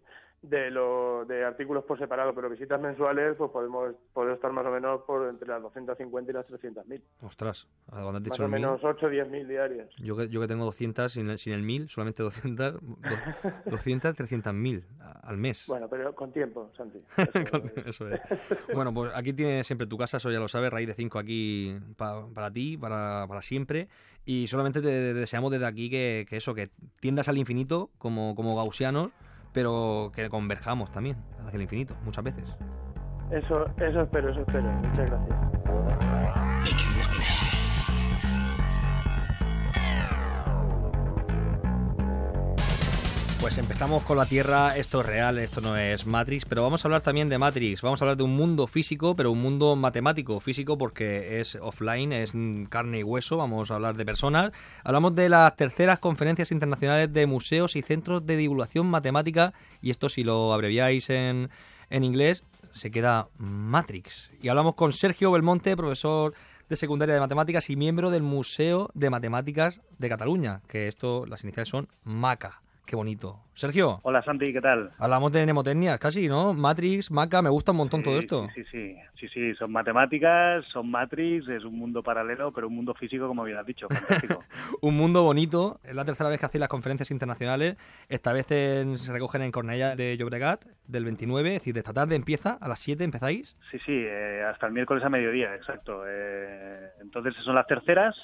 De, 0.48 0.70
lo, 0.70 1.24
de 1.24 1.44
artículos 1.44 1.82
por 1.84 1.98
separado, 1.98 2.32
pero 2.34 2.48
visitas 2.48 2.80
mensuales, 2.80 3.34
pues 3.36 3.50
podemos, 3.50 3.94
podemos 4.12 4.36
estar 4.36 4.52
más 4.52 4.64
o 4.64 4.70
menos 4.70 5.00
por 5.02 5.28
entre 5.28 5.48
las 5.48 5.60
250 5.62 6.30
y 6.30 6.34
las 6.34 6.46
300.000. 6.46 7.02
Ostras, 7.22 7.66
¿a 7.90 8.00
dónde 8.02 8.18
has 8.18 8.22
Más 8.22 8.22
dicho 8.24 8.42
o 8.42 8.46
el 8.46 8.52
mil? 8.52 8.60
menos 8.60 8.80
8 8.84 9.06
o 9.06 9.10
10.000 9.10 9.48
diarias. 9.48 9.88
Yo 9.98 10.16
que, 10.16 10.28
yo 10.28 10.40
que 10.40 10.46
tengo 10.46 10.64
200 10.64 11.12
sin 11.12 11.30
el, 11.30 11.38
sin 11.38 11.52
el 11.54 11.62
1000, 11.62 11.88
solamente 11.88 12.22
200, 12.22 12.74
do- 12.74 12.80
200, 13.70 14.14
300 14.14 14.54
mil 14.54 14.84
al 15.22 15.36
mes. 15.36 15.64
Bueno, 15.66 15.88
pero 15.88 16.14
con 16.14 16.32
tiempo, 16.32 16.70
Santi. 16.76 17.00
Con- 17.50 17.72
Eso 17.84 18.08
es. 18.08 18.20
Bueno, 18.72 18.94
pues 18.94 19.12
aquí 19.14 19.32
tienes 19.32 19.66
siempre 19.66 19.86
tu 19.86 19.98
casa, 19.98 20.18
eso 20.18 20.30
ya 20.30 20.38
lo 20.38 20.48
sabes, 20.48 20.70
raíz 20.72 20.86
de 20.86 20.94
5 20.94 21.18
aquí 21.18 21.76
pa- 21.96 22.26
para 22.32 22.50
ti, 22.52 22.76
para, 22.76 23.24
para 23.26 23.42
siempre. 23.42 23.88
Y 24.24 24.46
solamente 24.48 24.80
te 24.80 25.14
deseamos 25.14 25.50
desde 25.50 25.66
aquí 25.66 25.88
que, 25.90 26.26
que 26.28 26.36
eso, 26.36 26.54
que 26.54 26.70
tiendas 27.00 27.28
al 27.28 27.38
infinito 27.38 27.90
como, 27.98 28.34
como 28.34 28.56
gaussianos, 28.56 29.10
pero 29.56 30.12
que 30.14 30.28
converjamos 30.28 30.92
también 30.92 31.16
hacia 31.46 31.56
el 31.56 31.62
infinito, 31.62 31.94
muchas 32.04 32.22
veces. 32.22 32.44
Eso, 33.30 33.64
eso 33.78 34.02
espero, 34.02 34.30
eso 34.30 34.40
espero. 34.40 34.70
Muchas 34.70 35.06
gracias. 35.08 36.15
Pues 43.46 43.58
empezamos 43.58 44.02
con 44.02 44.18
la 44.18 44.26
Tierra, 44.26 44.76
esto 44.76 45.02
es 45.02 45.06
real, 45.06 45.38
esto 45.38 45.60
no 45.60 45.76
es 45.76 46.04
Matrix, 46.04 46.44
pero 46.46 46.64
vamos 46.64 46.84
a 46.84 46.88
hablar 46.88 47.02
también 47.02 47.28
de 47.28 47.38
Matrix, 47.38 47.80
vamos 47.80 48.02
a 48.02 48.04
hablar 48.04 48.16
de 48.16 48.24
un 48.24 48.34
mundo 48.34 48.66
físico, 48.66 49.14
pero 49.14 49.30
un 49.30 49.40
mundo 49.40 49.76
matemático, 49.76 50.40
físico 50.40 50.76
porque 50.76 51.38
es 51.38 51.54
offline, 51.54 52.12
es 52.12 52.32
carne 52.68 52.98
y 52.98 53.02
hueso, 53.04 53.36
vamos 53.36 53.70
a 53.70 53.76
hablar 53.76 53.96
de 53.96 54.04
personas. 54.04 54.50
Hablamos 54.82 55.14
de 55.14 55.28
las 55.28 55.54
terceras 55.54 56.00
conferencias 56.00 56.50
internacionales 56.50 57.12
de 57.12 57.26
museos 57.28 57.76
y 57.76 57.82
centros 57.82 58.26
de 58.26 58.36
divulgación 58.36 58.88
matemática, 58.88 59.54
y 59.80 59.90
esto 59.90 60.08
si 60.08 60.24
lo 60.24 60.52
abreviáis 60.52 61.08
en, 61.08 61.48
en 61.88 62.02
inglés, 62.02 62.42
se 62.72 62.90
queda 62.90 63.28
Matrix. 63.38 64.32
Y 64.42 64.48
hablamos 64.48 64.74
con 64.74 64.92
Sergio 64.92 65.30
Belmonte, 65.30 65.76
profesor 65.76 66.34
de 66.68 66.74
secundaria 66.74 67.14
de 67.14 67.20
matemáticas 67.20 67.70
y 67.70 67.76
miembro 67.76 68.10
del 68.10 68.24
Museo 68.24 68.90
de 68.94 69.08
Matemáticas 69.08 69.82
de 69.98 70.08
Cataluña, 70.08 70.62
que 70.66 70.88
esto, 70.88 71.26
las 71.26 71.44
iniciales 71.44 71.68
son 71.68 71.86
MACA. 72.02 72.60
Qué 72.86 72.94
bonito. 72.94 73.40
Sergio, 73.54 73.98
Hola 74.02 74.22
Santi, 74.22 74.52
¿qué 74.52 74.60
tal? 74.60 74.92
hablamos 74.98 75.32
de 75.32 75.42
mnemotecnia 75.42 75.98
casi, 75.98 76.28
¿no? 76.28 76.54
Matrix, 76.54 77.10
Maca, 77.10 77.42
me 77.42 77.48
gusta 77.50 77.72
un 77.72 77.78
montón 77.78 78.02
todo 78.02 78.16
esto. 78.18 78.46
Sí, 78.54 78.62
sí, 78.70 78.94
sí, 79.18 79.28
sí, 79.28 79.54
son 79.56 79.72
matemáticas, 79.72 80.64
son 80.66 80.88
Matrix, 80.90 81.48
es 81.48 81.64
un 81.64 81.76
mundo 81.76 82.02
paralelo, 82.02 82.52
pero 82.52 82.68
un 82.68 82.76
mundo 82.76 82.94
físico, 82.94 83.26
como 83.26 83.42
bien 83.42 83.56
has 83.58 83.66
dicho, 83.66 83.88
fantástico. 83.88 84.44
Un 84.82 84.94
mundo 84.96 85.22
bonito. 85.22 85.80
Es 85.82 85.96
la 85.96 86.04
tercera 86.04 86.28
vez 86.30 86.38
que 86.38 86.46
hacéis 86.46 86.60
las 86.60 86.68
conferencias 86.68 87.10
internacionales. 87.10 87.76
Esta 88.08 88.32
vez 88.32 88.48
en- 88.52 88.98
se 88.98 89.12
recogen 89.12 89.42
en 89.42 89.50
Cornellà 89.50 89.96
de 89.96 90.16
Llobregat 90.16 90.64
del 90.86 91.04
29, 91.04 91.48
es 91.48 91.54
decir, 91.62 91.74
de 91.74 91.80
esta 91.80 91.92
tarde 91.94 92.14
empieza, 92.14 92.52
a 92.60 92.68
las 92.68 92.78
7 92.78 93.02
empezáis. 93.04 93.56
Sí, 93.72 93.78
sí, 93.84 93.92
eh, 93.96 94.44
hasta 94.48 94.66
el 94.66 94.72
miércoles 94.74 95.02
a 95.02 95.08
mediodía, 95.08 95.54
exacto. 95.56 96.02
Eh, 96.06 96.88
entonces 97.00 97.34
son 97.44 97.54
las 97.56 97.66
terceras, 97.66 98.14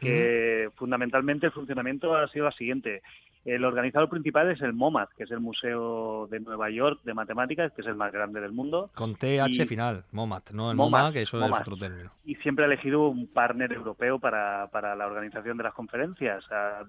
que 0.00 0.68
fundamentalmente 0.76 1.46
el 1.46 1.52
funcionamiento 1.52 2.14
ha 2.16 2.28
sido 2.28 2.44
la 2.46 2.52
siguiente. 2.52 3.02
El 3.46 3.64
organizador 3.64 4.08
principal 4.08 4.50
es 4.50 4.60
el 4.60 4.72
MoMAD, 4.72 5.08
que 5.16 5.22
es 5.22 5.30
el 5.30 5.38
Museo 5.38 6.26
de 6.28 6.40
Nueva 6.40 6.68
York 6.68 7.00
de 7.04 7.14
Matemáticas, 7.14 7.72
que 7.74 7.82
es 7.82 7.86
el 7.86 7.94
más 7.94 8.12
grande 8.12 8.40
del 8.40 8.50
mundo. 8.50 8.90
Con 8.94 9.14
TH 9.14 9.62
Y- 9.62 9.66
final, 9.66 10.02
MOMAT, 10.10 10.50
no 10.50 10.70
el 10.72 10.76
MOMA, 10.76 11.12
que 11.12 11.22
eso 11.22 11.38
es 11.44 11.52
otro 11.52 11.76
término. 11.76 12.10
y 12.24 12.34
siempre 12.36 12.64
ha 12.64 12.66
elegido 12.66 13.06
un 13.08 13.28
partner 13.28 13.72
europeo 13.72 14.18
para, 14.18 14.66
para 14.72 14.96
la 14.96 15.06
organización 15.06 15.56
de 15.58 15.62
las 15.62 15.74
conferencias. 15.74 16.44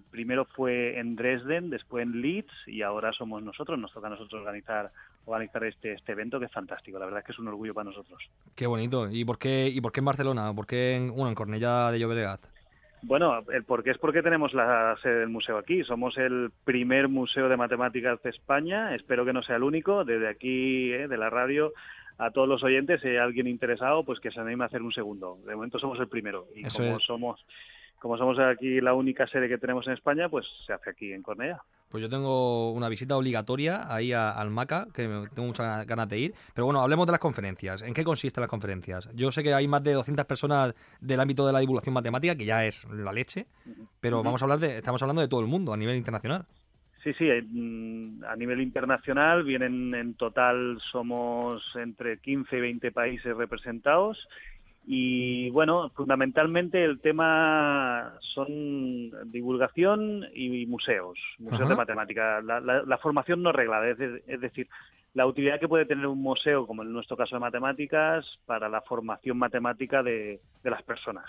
Primero 0.10 0.46
fue 0.46 1.00
en 1.00 1.16
Dresden, 1.16 1.70
después 1.70 2.02
en 2.04 2.22
Leeds 2.22 2.52
y 2.66 2.82
ahora 2.82 3.12
somos 3.14 3.44
nosotros. 3.44 3.78
Nos 3.78 3.94
toca 3.94 4.08
a 4.08 4.10
nosotros 4.10 4.42
organizar 4.42 4.92
organizar 5.26 5.64
este, 5.66 5.92
este 5.94 6.14
evento 6.14 6.40
que 6.40 6.46
es 6.46 6.52
fantástico. 6.54 6.98
La 6.98 7.06
verdad 7.06 7.20
es 7.20 7.26
que 7.26 7.34
es 7.34 7.40
un 7.40 7.50
orgullo 7.50 7.74
para 7.74 7.90
nosotros. 7.90 8.18
Qué 8.56 8.66
bonito. 8.66 9.12
¿Y 9.12 9.26
por 9.26 9.38
qué, 9.38 9.68
y 9.68 9.80
por 9.82 9.92
qué 9.92 10.00
en 10.00 10.06
Barcelona? 10.06 10.54
¿Por 10.56 10.66
qué 10.66 10.96
en, 10.96 11.10
bueno, 11.14 11.28
en 11.30 11.36
Cornellà 11.36 11.92
de 11.92 12.00
Llobregat? 12.00 12.40
Bueno, 13.08 13.42
el 13.54 13.64
por 13.64 13.86
qué 13.86 13.92
es 13.92 13.98
porque 13.98 14.22
tenemos 14.22 14.54
la 14.54 14.98
sede 15.02 15.20
del 15.20 15.30
museo 15.30 15.58
aquí. 15.58 15.82
Somos 15.86 16.18
el 16.18 16.52
primer 16.66 17.08
museo 17.08 17.48
de 17.48 17.56
matemáticas 17.56 18.22
de 18.22 18.32
España. 18.32 18.94
Espero 18.96 19.24
que 19.24 19.32
no 19.32 19.42
sea 19.44 19.56
el 19.56 19.64
único. 19.64 20.04
Desde 20.04 20.28
aquí, 20.28 20.92
eh, 20.92 21.08
de 21.08 21.18
la 21.18 21.30
radio, 21.30 21.72
a 22.18 22.32
todos 22.32 22.50
los 22.50 22.62
oyentes, 22.64 23.00
si 23.00 23.08
hay 23.08 23.16
alguien 23.16 23.48
interesado, 23.48 24.04
pues 24.04 24.20
que 24.20 24.30
se 24.30 24.42
anime 24.42 24.66
a 24.66 24.68
hacer 24.68 24.82
un 24.82 24.92
segundo. 24.92 25.38
De 25.46 25.56
momento 25.56 25.80
somos 25.80 25.98
el 26.02 26.10
primero. 26.10 26.48
Y 26.54 26.68
Eso 26.68 26.84
como 26.84 26.98
es. 26.98 27.04
somos 27.06 27.46
como 28.00 28.18
somos 28.18 28.38
aquí 28.40 28.80
la 28.82 28.94
única 28.94 29.28
sede 29.28 29.48
que 29.50 29.58
tenemos 29.58 29.86
en 29.88 29.94
España, 29.94 30.30
pues 30.30 30.46
se 30.66 30.74
hace 30.74 30.90
aquí 30.90 31.12
en 31.14 31.22
Cornellá. 31.24 31.62
Pues 31.90 32.02
yo 32.04 32.10
tengo 32.10 32.72
una 32.74 32.90
visita 32.90 33.16
obligatoria 33.16 33.94
ahí 33.94 34.12
a- 34.12 34.32
al 34.32 34.50
MACA, 34.50 34.88
que 34.94 35.04
tengo 35.34 35.48
muchas 35.48 35.88
ganas 35.88 36.10
de 36.10 36.20
ir. 36.20 36.34
Pero 36.54 36.66
bueno, 36.66 36.82
hablemos 36.82 37.06
de 37.06 37.14
las 37.14 37.22
conferencias. 37.22 37.82
¿En 37.82 37.94
qué 37.94 38.04
consisten 38.04 38.42
las 38.42 38.50
conferencias? 38.50 39.10
Yo 39.16 39.32
sé 39.32 39.42
que 39.42 39.54
hay 39.54 39.68
más 39.70 39.82
de 39.84 39.94
200 39.94 40.26
personas 40.26 40.76
del 41.00 41.20
ámbito 41.22 41.48
de 41.48 41.54
la 41.54 41.60
divulgación 41.60 41.94
matemática, 41.94 42.36
que 42.36 42.46
ya 42.46 42.66
es 42.66 42.84
la 42.92 43.14
leche, 43.14 43.46
pero 44.02 44.22
vamos 44.22 44.42
a 44.42 44.46
hablar 44.46 44.60
de, 44.60 44.78
estamos 44.80 45.02
hablando 45.02 45.22
de 45.22 45.30
todo 45.30 45.40
el 45.40 45.48
mundo 45.48 45.72
a 45.74 45.78
nivel 45.78 45.96
internacional. 45.96 46.46
Sí, 47.04 47.14
sí, 47.14 47.26
mm, 47.42 48.26
a 48.26 48.36
nivel 48.36 48.60
internacional 48.60 49.44
vienen 49.46 49.96
en 49.96 50.14
total 50.16 50.78
somos 50.92 51.64
entre 51.76 52.20
15 52.20 52.58
y 52.58 52.60
20 52.60 52.92
países 52.92 53.38
representados 53.38 54.18
y 54.90 55.50
bueno, 55.50 55.90
fundamentalmente 55.96 56.82
el 56.86 57.02
tema 57.02 58.14
son 58.34 59.12
divulgación 59.32 60.26
y 60.34 60.66
museos, 60.66 61.20
museos 61.40 61.62
Ajá. 61.62 61.70
de 61.72 61.76
matemática. 61.76 62.42
La, 62.42 62.62
la- 62.62 62.84
la 62.84 62.98
formación 62.98 63.44
no 63.44 63.52
reglada, 63.52 63.90
es, 63.90 63.98
de- 63.98 64.24
es 64.28 64.40
decir, 64.40 64.68
la 65.14 65.26
utilidad 65.26 65.60
que 65.60 65.68
puede 65.68 65.86
tener 65.86 66.08
un 66.08 66.22
museo, 66.22 66.66
como 66.66 66.84
en 66.84 66.94
nuestro 66.94 67.18
caso 67.18 67.36
de 67.36 67.42
matemáticas, 67.42 68.26
para 68.46 68.70
la 68.70 68.82
formación 68.82 69.38
matemática 69.38 70.02
de, 70.04 70.40
de 70.64 70.70
las 70.70 70.84
personas 70.84 71.26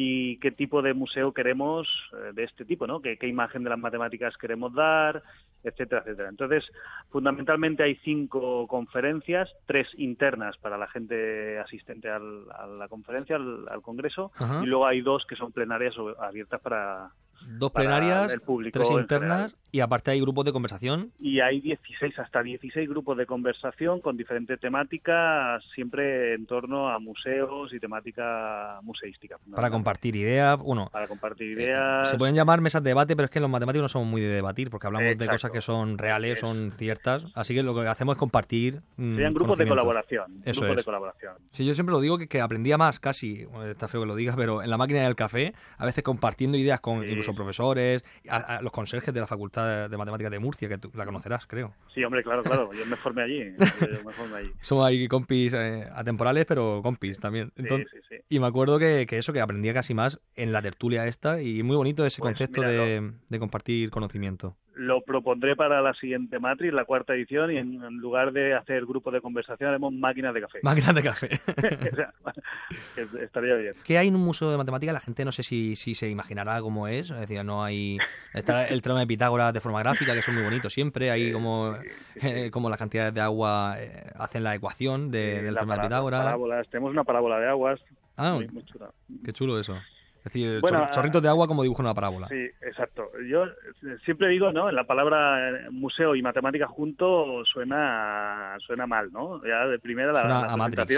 y 0.00 0.36
qué 0.38 0.52
tipo 0.52 0.80
de 0.80 0.94
museo 0.94 1.32
queremos 1.32 1.88
eh, 2.12 2.30
de 2.32 2.44
este 2.44 2.64
tipo, 2.64 2.86
¿no? 2.86 3.00
¿Qué, 3.00 3.16
qué 3.18 3.26
imagen 3.26 3.64
de 3.64 3.70
las 3.70 3.80
matemáticas 3.80 4.36
queremos 4.36 4.72
dar, 4.72 5.24
etcétera, 5.64 6.02
etcétera. 6.04 6.28
Entonces, 6.28 6.62
fundamentalmente 7.10 7.82
hay 7.82 7.96
cinco 8.04 8.68
conferencias, 8.68 9.50
tres 9.66 9.88
internas 9.96 10.56
para 10.58 10.78
la 10.78 10.86
gente 10.86 11.58
asistente 11.58 12.08
al- 12.08 12.44
a 12.56 12.68
la 12.68 12.86
conferencia, 12.86 13.34
al, 13.34 13.66
al 13.68 13.82
congreso, 13.82 14.30
Ajá. 14.36 14.60
y 14.62 14.66
luego 14.66 14.86
hay 14.86 15.00
dos 15.00 15.26
que 15.26 15.34
son 15.34 15.50
plenarias 15.50 15.94
abiertas 16.20 16.60
para, 16.60 17.10
Dos 17.58 17.72
para 17.72 17.88
plenarias, 17.88 18.32
el 18.32 18.40
público 18.40 18.78
tres 18.78 18.90
internas. 18.92 19.52
Y 19.70 19.80
aparte 19.80 20.10
hay 20.10 20.20
grupos 20.20 20.44
de 20.44 20.52
conversación. 20.52 21.12
Y 21.20 21.40
hay 21.40 21.60
16, 21.60 22.18
hasta 22.18 22.42
16 22.42 22.88
grupos 22.88 23.16
de 23.16 23.26
conversación 23.26 24.00
con 24.00 24.16
diferentes 24.16 24.58
temáticas, 24.60 25.62
siempre 25.74 26.34
en 26.34 26.46
torno 26.46 26.88
a 26.88 26.98
museos 26.98 27.72
y 27.72 27.80
temática 27.80 28.78
museística. 28.82 29.36
Para 29.54 29.70
compartir 29.70 30.16
ideas, 30.16 30.58
bueno, 30.58 30.88
Para 30.92 31.06
compartir 31.08 31.52
ideas. 31.58 32.10
se 32.10 32.16
pueden 32.18 32.34
llamar 32.34 32.60
mesas 32.60 32.82
de 32.82 32.90
debate, 32.90 33.14
pero 33.16 33.24
es 33.26 33.30
que 33.30 33.40
los 33.40 33.50
matemáticos 33.50 33.82
no 33.82 33.88
somos 33.88 34.08
muy 34.08 34.20
de 34.20 34.28
debatir, 34.28 34.70
porque 34.70 34.86
hablamos 34.86 35.06
de 35.08 35.12
Exacto. 35.12 35.32
cosas 35.32 35.50
que 35.50 35.60
son 35.60 35.98
reales, 35.98 36.38
son 36.38 36.72
ciertas, 36.72 37.26
así 37.34 37.54
que 37.54 37.62
lo 37.62 37.74
que 37.74 37.86
hacemos 37.86 38.14
es 38.14 38.18
compartir. 38.18 38.80
mm, 38.96 39.14
Serían 39.14 39.34
grupos 39.34 39.58
de 39.58 39.66
colaboración. 39.66 40.42
Eso 40.44 40.60
grupos 40.60 40.76
de 40.76 40.80
es. 40.80 40.84
colaboración. 40.86 41.34
Sí, 41.50 41.64
yo 41.66 41.74
siempre 41.74 41.92
lo 41.92 42.00
digo 42.00 42.18
que, 42.18 42.28
que 42.28 42.40
aprendía 42.40 42.78
más 42.78 43.00
casi, 43.00 43.44
bueno, 43.46 43.66
está 43.66 43.88
feo 43.88 44.00
que 44.02 44.06
lo 44.06 44.16
digas, 44.16 44.36
pero 44.36 44.62
en 44.62 44.70
la 44.70 44.76
máquina 44.78 45.02
del 45.02 45.14
café, 45.16 45.52
a 45.76 45.84
veces 45.84 46.02
compartiendo 46.04 46.56
ideas 46.56 46.80
con 46.80 47.04
incluso 47.08 47.34
profesores, 47.34 48.04
a, 48.28 48.56
a 48.56 48.62
los 48.62 48.72
conserjes 48.72 49.12
de 49.12 49.20
la 49.20 49.26
Facultad 49.26 49.57
de 49.66 49.96
Matemáticas 49.96 50.30
de 50.30 50.38
Murcia, 50.38 50.68
que 50.68 50.78
tú 50.78 50.90
la 50.94 51.04
conocerás, 51.04 51.46
creo. 51.46 51.74
Sí, 51.94 52.04
hombre, 52.04 52.22
claro, 52.22 52.42
claro. 52.42 52.70
Yo 52.72 52.84
me 52.86 52.96
formé 52.96 53.22
allí. 53.22 53.54
Yo 53.80 54.04
me 54.04 54.12
formé 54.12 54.36
allí. 54.36 54.50
Somos 54.60 54.86
ahí 54.86 55.08
compis 55.08 55.52
eh, 55.54 55.88
atemporales, 55.94 56.44
pero 56.46 56.80
compis 56.82 57.18
también. 57.18 57.52
Entonces, 57.56 57.88
sí, 57.92 57.98
sí. 58.08 58.16
Y 58.28 58.38
me 58.40 58.46
acuerdo 58.46 58.78
que, 58.78 59.06
que 59.08 59.18
eso, 59.18 59.32
que 59.32 59.40
aprendía 59.40 59.74
casi 59.74 59.94
más 59.94 60.20
en 60.34 60.52
la 60.52 60.62
tertulia 60.62 61.06
esta, 61.06 61.40
y 61.42 61.62
muy 61.62 61.76
bonito 61.76 62.04
ese 62.06 62.20
Pues 62.20 62.30
concepto 62.32 62.60
mira, 62.60 62.72
de, 62.72 63.12
de 63.28 63.38
compartir 63.38 63.90
conocimiento. 63.90 64.56
Lo 64.78 65.00
propondré 65.02 65.56
para 65.56 65.82
la 65.82 65.92
siguiente 65.94 66.38
Matrix, 66.38 66.72
la 66.72 66.84
cuarta 66.84 67.12
edición, 67.12 67.50
y 67.50 67.56
en, 67.56 67.78
lugar 67.98 68.30
de 68.32 68.54
hacer 68.54 68.86
grupos 68.86 69.12
de 69.12 69.20
conversación, 69.20 69.70
haremos 69.70 69.92
máquinas 69.92 70.32
de 70.32 70.40
café. 70.40 70.60
Máquinas 70.62 70.94
de 70.94 71.02
café. 71.02 71.28
O 71.92 71.96
sea, 71.96 72.12
que 72.94 73.24
estaría 73.24 73.54
bien. 73.56 73.74
¿Qué 73.84 73.98
hay 73.98 74.06
en 74.08 74.14
un 74.14 74.24
museo 74.24 74.50
de 74.50 74.56
matemáticas? 74.56 74.92
La 74.94 75.00
gente 75.00 75.24
no 75.24 75.32
sé 75.32 75.42
si, 75.42 75.74
si 75.74 75.94
se 75.96 76.08
imaginará 76.08 76.60
cómo 76.60 76.86
es. 76.86 77.10
Es 77.10 77.18
decir, 77.20 77.44
no 77.44 77.64
hay. 77.64 77.98
Está 78.34 78.66
el 78.66 78.80
trono 78.82 79.00
de 79.00 79.06
Pitágoras 79.06 79.52
de 79.52 79.60
forma 79.60 79.80
gráfica, 79.80 80.14
que 80.14 80.22
son 80.22 80.34
muy 80.34 80.44
bonitos 80.44 80.72
siempre. 80.72 81.10
Hay 81.10 81.32
como, 81.32 81.74
eh, 82.22 82.50
como 82.52 82.70
las 82.70 82.78
cantidades 82.78 83.12
de 83.14 83.20
agua 83.20 83.76
eh, 83.78 84.04
hacen 84.16 84.44
la 84.44 84.54
ecuación 84.54 85.10
de- 85.10 85.42
del 85.42 85.54
La 85.54 85.60
trono 85.60 85.74
de 85.74 85.80
Pitágoras. 85.82 86.20
parábolas. 86.22 86.68
Tenemos 86.68 86.92
una 86.92 87.02
parábola 87.04 87.38
de 87.40 87.48
aguas. 87.48 87.80
Ah, 88.16 88.34
muy, 88.34 88.46
muy 88.48 88.64
chula. 88.64 88.90
Qué 89.24 89.32
chulo 89.32 89.58
eso. 89.58 89.76
Es 90.18 90.24
decir, 90.24 90.60
Bueno, 90.60 90.80
chorri- 90.86 90.90
chorritos 90.90 91.22
de 91.22 91.28
agua 91.28 91.46
como 91.46 91.62
dibujo 91.62 91.80
una 91.80 91.94
parábola. 91.94 92.28
Sí, 92.28 92.50
exacto. 92.60 93.10
Yo 93.28 93.46
siempre 94.04 94.28
digo, 94.28 94.52
¿no? 94.52 94.70
La 94.70 94.84
palabra 94.84 95.48
eh, 95.50 95.70
museo 95.70 96.14
y 96.14 96.22
matemática 96.22 96.66
junto 96.66 97.44
suena 97.46 98.56
suena 98.66 98.86
mal, 98.86 99.10
¿no? 99.12 99.42
Ya 99.46 99.66
de 99.66 99.78
primera 99.78 100.12
la, 100.12 100.20
Suena 100.22 100.46
la 100.48 100.56
Matrix. 100.56 100.94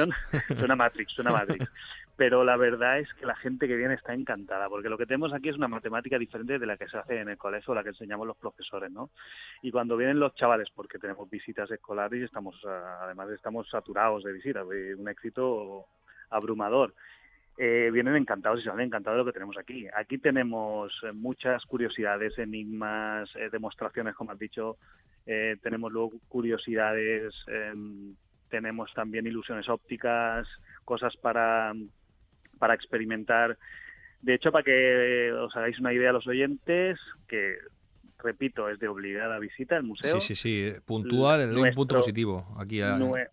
suena 0.59 0.77
Matrix, 0.77 1.12
suena 1.12 1.31
Matrix. 1.33 1.71
Pero 2.17 2.45
la 2.45 2.57
verdad 2.59 2.99
es 2.99 3.09
que 3.15 3.25
la 3.25 3.35
gente 3.35 3.67
que 3.67 3.77
viene 3.77 3.95
está 3.95 4.12
encantada, 4.12 4.69
porque 4.69 4.91
lo 4.91 4.99
que 4.99 5.07
tenemos 5.07 5.33
aquí 5.33 5.49
es 5.49 5.57
una 5.57 5.69
matemática 5.69 6.19
diferente 6.19 6.59
de 6.59 6.67
la 6.67 6.77
que 6.77 6.87
se 6.87 6.99
hace 6.99 7.19
en 7.21 7.31
el 7.31 7.39
colegio 7.39 7.73
o 7.73 7.75
la 7.75 7.83
que 7.83 7.91
enseñamos 7.91 8.27
los 8.27 8.37
profesores, 8.37 8.91
¿no? 8.91 9.09
Y 9.62 9.71
cuando 9.71 9.97
vienen 9.97 10.21
los 10.21 10.35
chavales, 10.35 10.69
porque 10.75 10.99
tenemos 10.99 11.31
visitas 11.31 11.71
escolares 11.71 12.21
y 12.21 12.25
estamos, 12.25 12.61
ah, 12.67 13.00
además 13.04 13.30
estamos 13.30 13.71
saturados 13.71 14.23
de 14.25 14.33
visitas, 14.35 14.67
un 14.99 15.09
éxito 15.09 15.87
abrumador 16.28 16.93
eh, 17.63 17.91
vienen 17.93 18.17
encantados 18.17 18.61
y 18.61 18.63
se 18.63 18.71
van 18.71 18.81
encantados 18.81 19.19
de 19.19 19.25
lo 19.25 19.27
que 19.27 19.35
tenemos 19.35 19.59
aquí. 19.59 19.87
Aquí 19.95 20.17
tenemos 20.17 20.91
eh, 21.03 21.13
muchas 21.13 21.63
curiosidades, 21.67 22.39
enigmas, 22.39 23.29
eh, 23.37 23.51
demostraciones, 23.53 24.15
como 24.15 24.33
has 24.33 24.39
dicho. 24.39 24.79
Eh, 25.27 25.57
tenemos 25.63 25.93
luego 25.93 26.13
curiosidades, 26.29 27.35
em, 27.49 28.15
tenemos 28.49 28.91
también 28.95 29.27
ilusiones 29.27 29.69
ópticas, 29.69 30.49
cosas 30.87 31.15
para, 31.19 31.75
para 32.59 32.73
experimentar. 32.73 33.59
De 34.23 34.35
hecho, 34.35 34.51
para 34.53 34.65
que 34.65 35.31
os 35.33 35.55
hagáis 35.55 35.79
una 35.79 35.93
idea 35.93 36.09
a 36.11 36.15
los 36.15 36.27
oyentes, 36.27 36.99
que 37.29 37.57
repito, 38.23 38.71
es 38.71 38.79
de 38.79 38.89
obligada 38.89 39.39
visita 39.39 39.77
al 39.77 39.83
museo. 39.83 40.19
Sí, 40.21 40.35
sí, 40.35 40.35
sí. 40.35 40.73
Puntúa, 40.87 41.37
le 41.37 41.47
doy 41.47 41.57
un 41.57 41.75
punto 41.75 41.95
Nuestro- 41.95 41.99
positivo 41.99 42.57
aquí 42.59 42.81
a- 42.81 42.97
nue- 42.97 43.29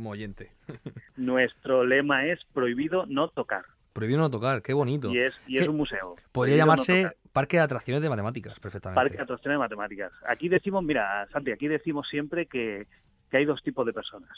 como 0.00 0.10
oyente. 0.10 0.50
nuestro 1.16 1.84
lema 1.84 2.24
es 2.26 2.40
prohibido 2.54 3.04
no 3.06 3.28
tocar. 3.28 3.64
Prohibido 3.92 4.20
no 4.20 4.30
tocar, 4.30 4.62
qué 4.62 4.72
bonito. 4.72 5.10
Y 5.12 5.18
es, 5.18 5.34
y 5.46 5.58
es 5.58 5.64
¿Qué- 5.64 5.68
un 5.68 5.76
museo. 5.76 6.14
Podría 6.32 6.32
Prohibido 6.32 6.56
llamarse. 6.58 7.16
Parque 7.32 7.58
de 7.58 7.62
Atracciones 7.64 8.02
de 8.02 8.08
Matemáticas, 8.08 8.58
perfectamente. 8.58 8.96
Parque 9.00 9.16
de 9.18 9.22
Atracciones 9.22 9.54
de 9.56 9.58
Matemáticas. 9.58 10.12
Aquí 10.26 10.48
decimos, 10.48 10.82
mira, 10.82 11.28
Santi, 11.32 11.52
aquí 11.52 11.68
decimos 11.68 12.08
siempre 12.08 12.46
que, 12.46 12.86
que 13.30 13.36
hay 13.36 13.44
dos 13.44 13.62
tipos 13.62 13.84
de 13.86 13.92
personas. 13.92 14.30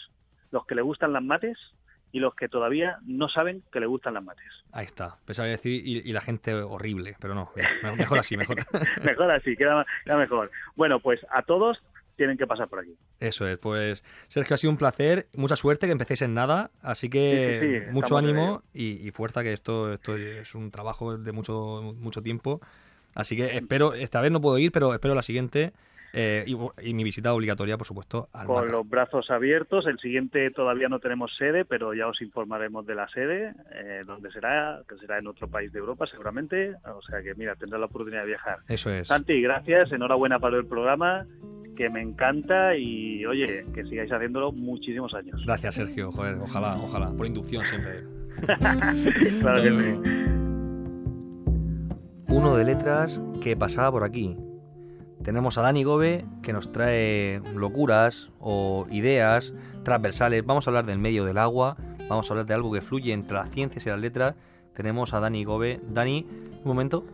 Los 0.50 0.66
que 0.66 0.74
le 0.74 0.82
gustan 0.82 1.12
las 1.12 1.22
mates 1.22 1.56
y 2.10 2.18
los 2.18 2.34
que 2.34 2.48
todavía 2.48 2.98
no 3.06 3.28
saben 3.28 3.62
que 3.72 3.80
le 3.80 3.86
gustan 3.86 4.14
las 4.14 4.24
mates. 4.24 4.44
Ahí 4.72 4.84
está. 4.84 5.16
Pensaba 5.24 5.48
decir, 5.48 5.80
y, 5.86 5.98
y 6.00 6.12
la 6.12 6.20
gente 6.20 6.54
horrible, 6.54 7.16
pero 7.20 7.34
no. 7.34 7.50
me- 7.82 7.96
Mejor 7.96 8.18
así, 8.18 8.36
mejor. 8.36 8.56
mejor 9.04 9.30
así, 9.30 9.56
queda, 9.56 9.86
queda 10.04 10.16
mejor. 10.18 10.50
Bueno, 10.76 10.98
pues 11.00 11.20
a 11.30 11.42
todos 11.42 11.78
tienen 12.22 12.38
que 12.38 12.46
pasar 12.46 12.68
por 12.68 12.78
aquí. 12.78 12.94
Eso 13.18 13.48
es, 13.48 13.58
pues 13.58 14.04
Sergio, 14.28 14.54
ha 14.54 14.58
sido 14.58 14.70
un 14.70 14.76
placer, 14.76 15.26
mucha 15.36 15.56
suerte, 15.56 15.86
que 15.86 15.92
empecéis 15.92 16.22
en 16.22 16.34
nada, 16.34 16.70
así 16.82 17.10
que 17.10 17.58
Sí, 17.60 17.66
sí, 17.66 17.84
sí, 17.86 17.92
mucho 17.92 18.16
ánimo 18.16 18.62
y, 18.72 19.06
y 19.06 19.10
fuerza, 19.10 19.42
que 19.42 19.52
esto, 19.52 19.92
esto 19.92 20.16
es 20.16 20.54
un 20.54 20.70
trabajo 20.70 21.18
de 21.18 21.32
mucho, 21.32 21.94
mucho 21.98 22.22
tiempo, 22.22 22.60
así 23.16 23.36
que 23.36 23.56
espero, 23.56 23.94
esta 23.94 24.20
vez 24.20 24.30
no 24.30 24.40
puedo 24.40 24.56
ir, 24.58 24.70
pero 24.70 24.94
espero 24.94 25.16
la 25.16 25.22
siguiente 25.24 25.72
eh, 26.14 26.44
y, 26.46 26.54
y 26.90 26.92
mi 26.92 27.04
visita 27.04 27.32
obligatoria, 27.32 27.78
por 27.78 27.86
supuesto, 27.86 28.28
al 28.34 28.46
Con 28.46 28.56
MACA. 28.56 28.72
los 28.72 28.86
brazos 28.86 29.30
abiertos. 29.30 29.86
El 29.86 29.98
siguiente 29.98 30.50
todavía 30.50 30.90
no 30.90 30.98
tenemos 30.98 31.34
sede, 31.38 31.64
pero 31.64 31.94
ya 31.94 32.06
os 32.06 32.20
informaremos 32.20 32.84
de 32.84 32.94
la 32.94 33.08
sede, 33.08 33.54
eh, 33.74 34.02
donde 34.06 34.30
será, 34.30 34.82
que 34.86 34.96
será 34.98 35.18
en 35.18 35.26
otro 35.26 35.48
país 35.48 35.72
de 35.72 35.78
Europa 35.78 36.06
seguramente. 36.06 36.74
O 36.84 37.00
sea 37.00 37.22
que, 37.22 37.34
mira, 37.34 37.56
tendrás 37.56 37.80
la 37.80 37.86
oportunidad 37.86 38.22
de 38.24 38.28
viajar. 38.28 38.58
Eso 38.68 38.90
es. 38.90 39.08
Santi, 39.08 39.40
gracias, 39.40 39.90
enhorabuena 39.90 40.38
para 40.38 40.58
el 40.58 40.66
programa, 40.66 41.26
que 41.82 41.90
me 41.90 42.00
encanta 42.00 42.76
y 42.76 43.26
oye, 43.26 43.66
que 43.74 43.82
sigáis 43.82 44.12
haciéndolo 44.12 44.52
muchísimos 44.52 45.12
años. 45.14 45.42
Gracias, 45.44 45.74
Sergio, 45.74 46.12
joder, 46.12 46.36
ojalá, 46.40 46.76
ojalá, 46.76 47.10
por 47.10 47.26
inducción 47.26 47.66
siempre. 47.66 48.04
claro 49.40 49.62
que 49.62 49.70
sí. 49.70 50.10
Uno 52.28 52.56
de 52.56 52.64
letras 52.64 53.20
que 53.42 53.56
pasaba 53.56 53.90
por 53.90 54.04
aquí. 54.04 54.36
Tenemos 55.24 55.58
a 55.58 55.62
Dani 55.62 55.82
Gobe 55.82 56.24
que 56.40 56.52
nos 56.52 56.70
trae 56.70 57.40
locuras 57.56 58.30
o 58.38 58.86
ideas 58.92 59.52
transversales. 59.82 60.46
Vamos 60.46 60.68
a 60.68 60.70
hablar 60.70 60.86
del 60.86 60.98
medio 60.98 61.24
del 61.24 61.38
agua, 61.38 61.76
vamos 62.08 62.30
a 62.30 62.34
hablar 62.34 62.46
de 62.46 62.54
algo 62.54 62.72
que 62.72 62.80
fluye 62.80 63.12
entre 63.12 63.34
las 63.34 63.50
ciencias 63.50 63.84
y 63.86 63.88
las 63.88 63.98
letras. 63.98 64.36
Tenemos 64.72 65.14
a 65.14 65.20
Dani 65.20 65.42
Gobe. 65.42 65.80
Dani, 65.88 66.28
un 66.62 66.64
momento. 66.64 67.04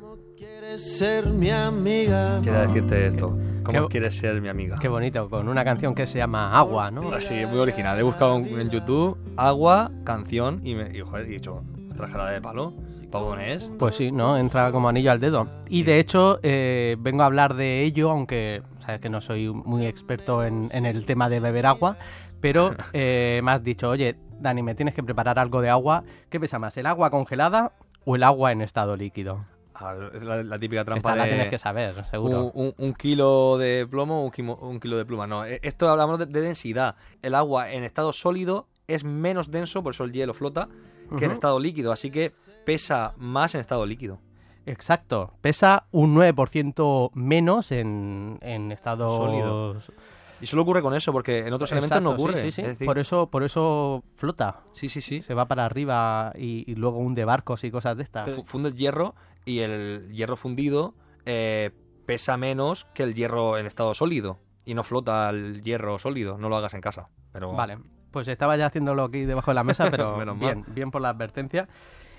ser 0.76 1.26
mi 1.26 1.48
amiga. 1.48 2.40
Quiero 2.42 2.60
decirte 2.60 3.06
esto. 3.06 3.34
¿Cómo 3.68 3.82
Qué- 3.88 3.92
quieres 3.92 4.16
ser 4.16 4.40
mi 4.40 4.48
amiga? 4.48 4.78
Qué 4.80 4.88
bonito, 4.88 5.28
con 5.28 5.46
una 5.46 5.62
canción 5.62 5.94
que 5.94 6.06
se 6.06 6.16
llama 6.18 6.58
Agua, 6.58 6.90
¿no? 6.90 7.12
Así, 7.12 7.34
muy 7.46 7.58
original. 7.58 7.98
He 7.98 8.02
buscado 8.02 8.36
en 8.36 8.70
YouTube 8.70 9.18
agua, 9.36 9.90
canción 10.04 10.60
y, 10.64 10.74
me, 10.74 10.96
y, 10.96 11.00
joder, 11.02 11.26
he 11.26 11.28
dicho, 11.28 11.62
ostras, 11.90 12.10
jala 12.10 12.30
de 12.30 12.40
palo. 12.40 12.72
¿Para 13.12 13.24
dónde 13.24 13.52
es? 13.54 13.70
Pues 13.78 13.96
sí, 13.96 14.10
¿no? 14.10 14.36
Entra 14.38 14.72
como 14.72 14.88
anillo 14.88 15.10
al 15.12 15.20
dedo. 15.20 15.48
Y 15.68 15.82
de 15.82 15.98
hecho, 15.98 16.40
eh, 16.42 16.96
vengo 16.98 17.22
a 17.22 17.26
hablar 17.26 17.54
de 17.54 17.82
ello, 17.84 18.10
aunque 18.10 18.62
sabes 18.80 19.00
que 19.00 19.08
no 19.10 19.20
soy 19.20 19.48
muy 19.50 19.86
experto 19.86 20.44
en, 20.44 20.68
en 20.72 20.86
el 20.86 21.04
tema 21.04 21.28
de 21.28 21.40
beber 21.40 21.66
agua, 21.66 21.96
pero 22.40 22.74
eh, 22.94 23.40
me 23.44 23.50
has 23.52 23.62
dicho, 23.62 23.90
oye, 23.90 24.16
Dani, 24.40 24.62
me 24.62 24.74
tienes 24.74 24.94
que 24.94 25.02
preparar 25.02 25.38
algo 25.38 25.60
de 25.60 25.68
agua. 25.68 26.04
¿Qué 26.30 26.40
pesa 26.40 26.58
más, 26.58 26.74
el 26.78 26.86
agua 26.86 27.10
congelada 27.10 27.72
o 28.06 28.16
el 28.16 28.22
agua 28.22 28.50
en 28.52 28.62
estado 28.62 28.96
líquido? 28.96 29.44
Ah, 29.80 29.94
es 30.14 30.22
la, 30.22 30.42
la 30.42 30.58
típica 30.58 30.84
trampa 30.84 31.10
Esta 31.10 31.16
la 31.16 31.24
de... 31.24 31.30
tienes 31.30 31.48
que 31.50 31.58
saber, 31.58 32.04
seguro. 32.06 32.46
Un, 32.54 32.66
un- 32.66 32.74
un 32.78 32.94
kilo 32.94 33.58
de 33.58 33.86
plomo, 33.88 34.24
un, 34.24 34.30
kimo- 34.32 34.58
un 34.60 34.80
kilo 34.80 34.96
de 34.96 35.04
pluma. 35.04 35.26
No, 35.26 35.44
eh, 35.44 35.60
esto 35.62 35.88
hablamos 35.88 36.18
de, 36.18 36.26
de 36.26 36.40
densidad. 36.40 36.96
El 37.22 37.34
agua 37.34 37.70
en 37.70 37.84
estado 37.84 38.12
sólido 38.12 38.66
es 38.86 39.04
menos 39.04 39.50
denso, 39.50 39.82
por 39.82 39.92
eso 39.94 40.04
el 40.04 40.12
hielo 40.12 40.34
flota, 40.34 40.68
que 41.16 41.24
en 41.26 41.30
estado 41.30 41.58
líquido. 41.60 41.92
Así 41.92 42.10
que 42.10 42.32
pesa 42.66 43.14
más 43.18 43.54
en 43.54 43.60
estado 43.60 43.86
líquido. 43.86 44.18
Exacto. 44.66 45.32
Pesa 45.40 45.84
un 45.92 46.14
9% 46.14 47.10
menos 47.14 47.72
en, 47.72 48.38
en 48.42 48.72
estado 48.72 49.08
Sólido. 49.16 49.76
Y 50.40 50.46
solo 50.46 50.62
ocurre 50.62 50.82
con 50.82 50.94
eso, 50.94 51.10
porque 51.12 51.38
en 51.46 51.52
otros 51.52 51.72
elementos 51.72 52.00
no 52.00 52.10
sí, 52.10 52.14
ocurre. 52.14 52.40
sí, 52.42 52.52
sí. 52.52 52.62
Es 52.62 52.68
decir, 52.68 52.86
Por 52.86 52.98
eso, 52.98 53.26
por 53.28 53.42
eso 53.42 54.04
flota. 54.14 54.60
Sí, 54.72 54.88
sí, 54.88 55.00
sí. 55.00 55.20
Se 55.22 55.34
va 55.34 55.46
para 55.46 55.64
arriba 55.64 56.32
y, 56.36 56.70
y 56.70 56.74
luego 56.76 56.98
hunde 56.98 57.24
barcos 57.24 57.64
y 57.64 57.70
cosas 57.72 57.96
de 57.96 58.04
estas. 58.04 58.30
fu- 58.30 58.44
fundes 58.44 58.74
hierro 58.76 59.14
y 59.48 59.60
el 59.60 60.10
hierro 60.12 60.36
fundido 60.36 60.94
eh, 61.24 61.70
pesa 62.06 62.36
menos 62.36 62.86
que 62.94 63.02
el 63.02 63.14
hierro 63.14 63.58
en 63.58 63.66
estado 63.66 63.94
sólido. 63.94 64.38
Y 64.64 64.74
no 64.74 64.84
flota 64.84 65.30
el 65.30 65.62
hierro 65.62 65.98
sólido. 65.98 66.36
No 66.36 66.50
lo 66.50 66.56
hagas 66.56 66.74
en 66.74 66.82
casa. 66.82 67.08
Pero 67.32 67.52
Vale, 67.52 67.78
pues 68.10 68.28
estaba 68.28 68.56
ya 68.56 68.66
haciéndolo 68.66 69.04
aquí 69.04 69.24
debajo 69.24 69.50
de 69.50 69.54
la 69.54 69.64
mesa, 69.64 69.86
pero 69.90 70.18
bien, 70.34 70.64
bien 70.68 70.90
por 70.90 71.00
la 71.00 71.08
advertencia. 71.08 71.68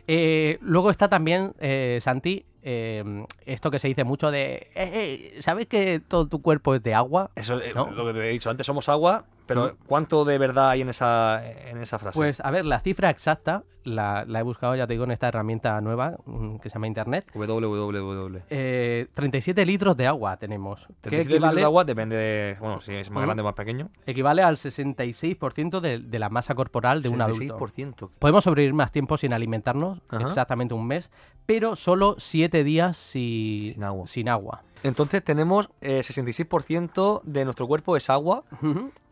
Eh, 0.07 0.57
luego 0.61 0.89
está 0.89 1.07
también, 1.07 1.53
eh, 1.59 1.99
Santi, 2.01 2.47
eh, 2.63 3.25
esto 3.45 3.71
que 3.71 3.79
se 3.79 3.87
dice 3.87 4.03
mucho 4.03 4.31
de, 4.31 4.53
eh, 4.53 4.69
eh, 4.75 5.37
¿sabes 5.41 5.67
que 5.67 5.99
todo 5.99 6.27
tu 6.27 6.41
cuerpo 6.41 6.75
es 6.75 6.83
de 6.83 6.93
agua? 6.93 7.31
Eso 7.35 7.59
es 7.61 7.73
¿No? 7.75 7.89
lo 7.91 8.05
que 8.05 8.13
te 8.13 8.27
he 8.27 8.31
dicho 8.31 8.49
antes, 8.49 8.65
somos 8.65 8.89
agua, 8.89 9.25
pero 9.45 9.67
Mm. 9.67 9.85
¿cuánto 9.87 10.25
de 10.25 10.37
verdad 10.37 10.69
hay 10.69 10.81
en 10.81 10.89
esa, 10.89 11.41
en 11.69 11.81
esa 11.81 11.97
frase? 11.99 12.17
Pues 12.17 12.39
a 12.41 12.51
ver, 12.51 12.65
la 12.65 12.79
cifra 12.81 13.09
exacta 13.09 13.63
la, 13.85 14.25
la 14.27 14.39
he 14.39 14.43
buscado, 14.43 14.75
ya 14.75 14.85
te 14.85 14.93
digo, 14.93 15.05
en 15.05 15.11
esta 15.11 15.29
herramienta 15.29 15.79
nueva 15.81 16.17
mm, 16.25 16.57
que 16.57 16.69
se 16.69 16.73
llama 16.75 16.85
Internet. 16.87 17.25
www. 17.33 18.39
Eh, 18.49 19.07
37 19.13 19.65
litros 19.65 19.95
de 19.97 20.05
agua 20.05 20.37
tenemos. 20.37 20.85
que 20.87 20.93
37 21.09 21.29
litros 21.33 21.49
equivale- 21.49 21.55
de 21.61 21.63
agua 21.65 21.83
depende 21.85 22.15
de, 22.15 22.57
bueno, 22.59 22.81
si 22.81 22.93
es 22.93 23.09
más 23.09 23.23
grande 23.23 23.41
o 23.41 23.45
más 23.45 23.53
pequeño. 23.55 23.89
Equivale 24.05 24.41
al 24.43 24.57
66% 24.57 25.79
de, 25.79 25.99
de 25.99 26.19
la 26.19 26.29
masa 26.29 26.55
corporal 26.55 27.01
de 27.01 27.09
un 27.09 27.21
adulto. 27.21 27.57
66%. 27.57 28.09
Podemos 28.19 28.43
sobrevivir 28.43 28.73
más 28.73 28.91
tiempo 28.91 29.17
sin 29.17 29.33
alimentarnos, 29.33 30.01
Ajá. 30.09 30.27
exactamente 30.27 30.73
un 30.73 30.85
mes, 30.85 31.09
pero 31.49 31.75
solo 31.75 32.13
7 32.19 32.63
días 32.63 32.95
si- 32.95 33.71
Sin 33.73 33.83
agua. 33.83 34.05
sin 34.07 34.29
agua. 34.29 34.61
Entonces 34.83 35.23
tenemos 35.23 35.71
eh, 35.81 36.01
66% 36.03 37.21
de 37.23 37.43
nuestro 37.43 37.65
cuerpo 37.65 37.97
es 37.97 38.07
agua, 38.11 38.43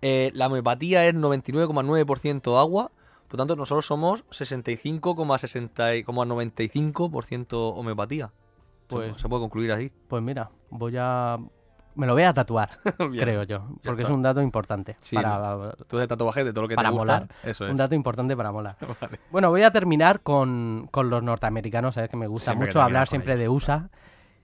eh, 0.04 0.30
la 0.36 0.46
homeopatía 0.46 1.08
es 1.08 1.16
99,9% 1.16 2.60
agua, 2.60 2.92
por 3.28 3.34
lo 3.34 3.38
tanto 3.40 3.56
nosotros 3.56 3.88
somos 3.88 4.24
65,60 4.30 5.98
y- 5.98 6.04
como 6.04 6.24
95% 6.26 7.74
homeopatía. 7.76 8.32
Pues- 8.88 9.16
se, 9.16 9.22
se 9.24 9.28
puede 9.30 9.42
concluir 9.42 9.72
así. 9.72 9.92
Pues 10.08 10.22
mira, 10.22 10.52
voy 10.70 10.94
a... 10.98 11.40
Me 11.98 12.08
lo 12.08 12.14
voy 12.14 12.24
a 12.24 12.34
tatuar, 12.34 12.70
creo 12.98 13.44
yo, 13.44 13.68
porque 13.84 14.04
es 14.04 14.10
un 14.10 14.22
dato 14.22 14.42
importante 14.42 14.96
Sí, 15.02 15.16
para, 15.16 15.74
Tú 15.88 15.98
de 15.98 16.08
tatuajes 16.08 16.46
de 16.46 16.52
todo 16.54 16.62
lo 16.62 16.68
que 16.68 16.76
para 16.76 16.90
te 16.90 16.94
gusta. 16.94 17.06
molar. 17.06 17.28
Eso 17.44 17.66
es. 17.66 17.72
Un 17.72 17.78
dato 17.78 17.96
importante 17.96 18.38
para 18.38 18.52
molar. 18.52 18.78
Vale. 19.02 19.20
Bueno, 19.32 19.50
voy 19.50 19.64
a 19.64 19.72
terminar 19.72 20.22
con, 20.22 20.88
con 20.92 21.10
los 21.10 21.24
norteamericanos, 21.24 21.96
sabes 21.96 22.10
que 22.10 22.16
me 22.18 22.28
gusta 22.28 22.52
Siempre 22.52 22.68
mucho 22.68 22.82
hablar 22.82 23.08
siempre 23.08 23.36
de 23.36 23.50
USA. 23.50 23.90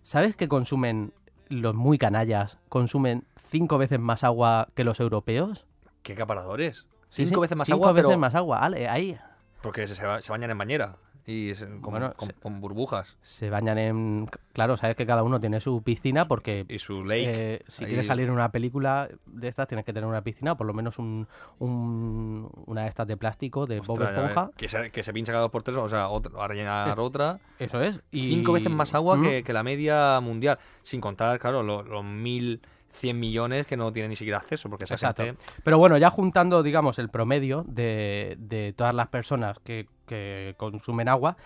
¿Sabes 0.02 0.36
que 0.36 0.48
consumen 0.48 1.14
los 1.48 1.76
muy 1.76 1.98
canallas? 1.98 2.58
Consumen 2.70 3.26
cinco 3.50 3.78
veces 3.78 4.00
más 4.00 4.24
agua 4.24 4.68
que 4.74 4.84
los 4.84 5.00
europeos. 5.00 5.66
¿Qué 6.02 6.14
acaparadores? 6.14 6.86
Cinco 7.12 7.36
sí, 7.36 7.42
veces 7.42 7.56
más 7.56 7.68
cinco 7.68 7.78
agua, 7.78 7.92
veces 7.94 8.08
pero 8.08 8.20
más 8.20 8.34
agua, 8.36 8.60
ale, 8.60 8.90
ahí. 8.90 9.18
porque 9.62 9.88
se, 9.88 9.96
se 9.96 10.32
bañan 10.32 10.50
en 10.50 10.58
bañera 10.58 10.96
y 11.26 11.52
es- 11.52 11.60
con, 11.64 11.82
Bueno, 11.92 12.14
con- 12.16 12.28
se- 12.28 12.34
con 12.36 12.60
burbujas. 12.62 13.16
Se 13.22 13.50
bañan 13.50 13.78
en... 13.78 14.30
Claro, 14.52 14.76
sabes 14.78 14.96
que 14.96 15.06
cada 15.06 15.24
uno 15.24 15.40
tiene 15.40 15.60
su 15.60 15.82
piscina 15.82 16.28
porque... 16.28 16.66
Y 16.70 16.80
su 16.80 17.04
lake. 17.06 17.24
eh, 17.56 17.62
si 17.68 17.84
Ahí- 17.86 17.88
quieres 17.90 18.08
salir 18.08 18.26
en 18.28 18.34
una 18.34 18.50
película 18.52 19.08
de 19.26 19.48
estas 19.48 19.68
tienes 19.68 19.86
que 19.86 19.94
tener 19.94 20.08
una 20.08 20.22
piscina, 20.22 20.52
o 20.52 20.58
por 20.58 20.68
lo 20.68 20.74
menos 20.74 21.00
un, 21.00 21.28
un- 21.60 22.50
una 22.66 22.84
de 22.84 22.90
estas 22.90 23.08
de 23.08 23.18
plástico, 23.18 23.66
de 23.66 23.80
Bob 23.80 23.92
Ostras, 23.92 24.12
ves, 24.12 24.20
Esponja. 24.30 24.52
que, 24.58 24.68
se, 24.68 24.92
que 24.92 25.04
se 25.04 25.14
pincha 25.14 25.32
cada 25.32 25.44
dos 25.44 25.52
por 25.52 25.64
tres, 25.64 25.78
o 25.78 25.90
sea, 25.90 26.10
otra- 26.10 26.44
a 26.44 26.48
rellenar 26.48 27.00
otra. 27.00 27.40
Eso 27.60 27.82
es. 27.82 28.00
Y... 28.12 28.30
Cinco 28.30 28.54
veces 28.54 28.70
más 28.72 28.94
agua 28.94 29.18
Mm. 29.18 29.24
que, 29.24 29.44
que 29.44 29.54
la 29.54 29.64
media 29.64 30.20
mundial. 30.22 30.60
Sin 30.82 31.02
contar, 31.02 31.40
claro, 31.40 31.64
lo- 31.64 31.84
los 31.84 32.04
mil 32.04 32.62
cien 32.94 33.20
millones 33.20 33.68
que 33.68 33.76
no 33.76 33.92
tienen 33.92 34.10
ni 34.10 34.16
siquiera 34.16 34.38
acceso, 34.38 34.70
porque 34.70 34.86
esa 34.86 34.96
Exacto. 34.96 35.24
gente... 35.24 35.44
Pero 35.64 35.78
bueno, 35.78 35.98
ya 35.98 36.10
juntando, 36.10 36.64
digamos, 36.64 37.00
el 37.00 37.10
promedio 37.10 37.66
de, 37.68 38.36
de 38.40 38.74
todas 38.74 38.96
las 38.96 39.08
personas 39.08 39.60
que, 39.60 39.88
que 40.06 40.56
consumen 40.58 41.10
agua, 41.10 41.38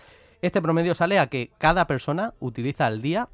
este 0.42 0.62
promedio 0.62 0.94
sale 0.94 1.18
a 1.18 1.26
que 1.26 1.50
cada 1.58 1.86
persona 1.86 2.34
utiliza 2.38 2.86
al 2.86 3.02
día 3.02 3.28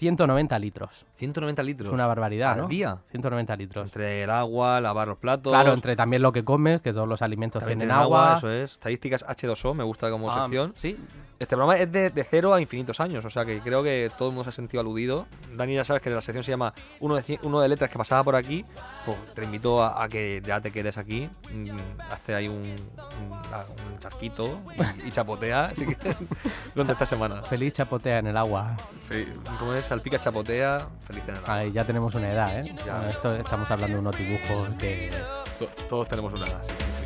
190 0.00 0.58
litros. 0.58 1.04
190 1.16 1.62
litros. 1.62 1.88
Es 1.88 1.92
una 1.92 2.06
barbaridad, 2.06 2.52
¿Al 2.52 2.60
¿no? 2.62 2.68
día? 2.68 2.96
190 3.10 3.54
litros. 3.56 3.84
Entre 3.84 4.22
el 4.22 4.30
agua, 4.30 4.80
lavar 4.80 5.08
los 5.08 5.18
platos... 5.18 5.52
Claro, 5.52 5.74
entre 5.74 5.94
también 5.94 6.22
lo 6.22 6.32
que 6.32 6.42
comes, 6.42 6.80
que 6.80 6.94
todos 6.94 7.06
los 7.06 7.20
alimentos 7.20 7.60
también 7.60 7.80
tienen 7.80 7.94
agua. 7.94 8.36
Eso 8.38 8.50
es. 8.50 8.72
Estadísticas 8.72 9.26
H2O, 9.26 9.74
me 9.74 9.84
gusta 9.84 10.10
como 10.10 10.30
Ah, 10.32 10.44
sección. 10.44 10.72
Sí, 10.74 10.96
Este 11.38 11.54
programa 11.54 11.76
es 11.78 11.92
de, 11.92 12.08
de 12.08 12.24
cero 12.24 12.54
a 12.54 12.62
infinitos 12.62 12.98
años, 12.98 13.22
o 13.26 13.30
sea 13.30 13.44
que 13.44 13.60
creo 13.60 13.82
que 13.82 14.10
todo 14.16 14.28
el 14.30 14.34
mundo 14.34 14.44
se 14.44 14.48
ha 14.50 14.52
sentido 14.54 14.80
aludido. 14.80 15.26
Dani, 15.54 15.74
ya 15.74 15.84
sabes 15.84 16.00
que 16.02 16.08
la 16.08 16.22
sección 16.22 16.44
se 16.44 16.50
llama 16.50 16.72
Uno 17.00 17.16
de, 17.16 17.38
uno 17.42 17.60
de 17.60 17.68
letras 17.68 17.90
que 17.90 17.98
pasaba 17.98 18.24
por 18.24 18.36
aquí. 18.36 18.64
Pues 19.04 19.18
te 19.34 19.44
invito 19.44 19.82
a, 19.82 20.02
a 20.02 20.08
que 20.08 20.40
ya 20.44 20.62
te 20.62 20.70
quedes 20.72 20.96
aquí. 20.96 21.28
mm, 21.52 21.70
Hazte 22.10 22.34
ahí 22.34 22.48
un, 22.48 22.56
un, 22.56 23.32
a- 23.52 23.66
un 23.92 23.98
charquito 23.98 24.60
y, 25.04 25.08
y 25.08 25.10
chapotea. 25.10 25.66
Así 25.66 25.86
que 25.86 25.96
durante 26.74 26.94
esta 26.94 27.04
semana. 27.06 27.42
feliz 27.42 27.74
chapotea 27.74 28.18
en 28.18 28.28
el 28.28 28.36
agua. 28.38 28.76
¿Cómo 29.58 29.74
es? 29.74 29.89
Salpica, 29.90 30.20
chapotea, 30.20 30.86
feliz 31.04 31.24
agua. 31.28 31.52
Ahí 31.52 31.72
ya 31.72 31.84
tenemos 31.84 32.14
una 32.14 32.30
edad, 32.32 32.60
¿eh? 32.60 32.72
Ya. 32.86 33.10
Esto, 33.10 33.34
estamos 33.34 33.68
hablando 33.72 33.96
de 33.96 34.00
unos 34.00 34.16
dibujos 34.16 34.68
que... 34.78 35.10
To- 35.58 35.66
Todos 35.88 36.06
tenemos 36.06 36.32
una 36.32 36.46
edad, 36.48 36.62
sí, 36.62 36.70
sí, 36.78 36.99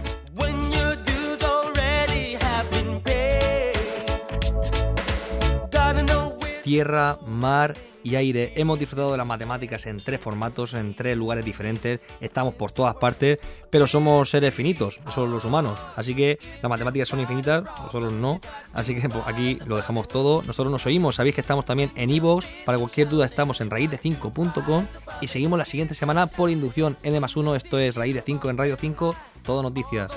Tierra, 6.74 7.18
mar 7.24 7.76
y 8.02 8.16
aire. 8.16 8.52
Hemos 8.56 8.80
disfrutado 8.80 9.12
de 9.12 9.18
las 9.18 9.26
matemáticas 9.28 9.86
en 9.86 9.98
tres 9.98 10.18
formatos, 10.18 10.74
en 10.74 10.92
tres 10.94 11.16
lugares 11.16 11.44
diferentes. 11.44 12.00
Estamos 12.20 12.52
por 12.54 12.72
todas 12.72 12.96
partes, 12.96 13.38
pero 13.70 13.86
somos 13.86 14.30
seres 14.30 14.52
finitos, 14.52 14.98
somos 15.08 15.30
los 15.30 15.44
humanos. 15.44 15.78
Así 15.94 16.16
que 16.16 16.36
las 16.60 16.68
matemáticas 16.68 17.06
son 17.06 17.20
infinitas, 17.20 17.62
nosotros 17.62 18.12
no. 18.12 18.40
Así 18.72 18.96
que 18.96 19.08
pues, 19.08 19.22
aquí 19.24 19.56
lo 19.66 19.76
dejamos 19.76 20.08
todo. 20.08 20.42
Nosotros 20.42 20.72
nos 20.72 20.84
oímos. 20.84 21.14
Sabéis 21.14 21.36
que 21.36 21.42
estamos 21.42 21.64
también 21.64 21.92
en 21.94 22.10
iVoox. 22.10 22.44
Para 22.64 22.76
cualquier 22.76 23.08
duda 23.08 23.24
estamos 23.24 23.60
en 23.60 23.70
raíz5.com 23.70 24.86
y 25.20 25.28
seguimos 25.28 25.56
la 25.56 25.64
siguiente 25.64 25.94
semana 25.94 26.26
por 26.26 26.50
inducción 26.50 26.96
N 27.04 27.20
más 27.20 27.36
1. 27.36 27.54
Esto 27.54 27.78
es 27.78 27.94
Raíz 27.94 28.16
de 28.16 28.22
5 28.22 28.50
en 28.50 28.58
Radio 28.58 28.76
5. 28.80 29.14
Todo 29.44 29.62
noticias. 29.62 30.10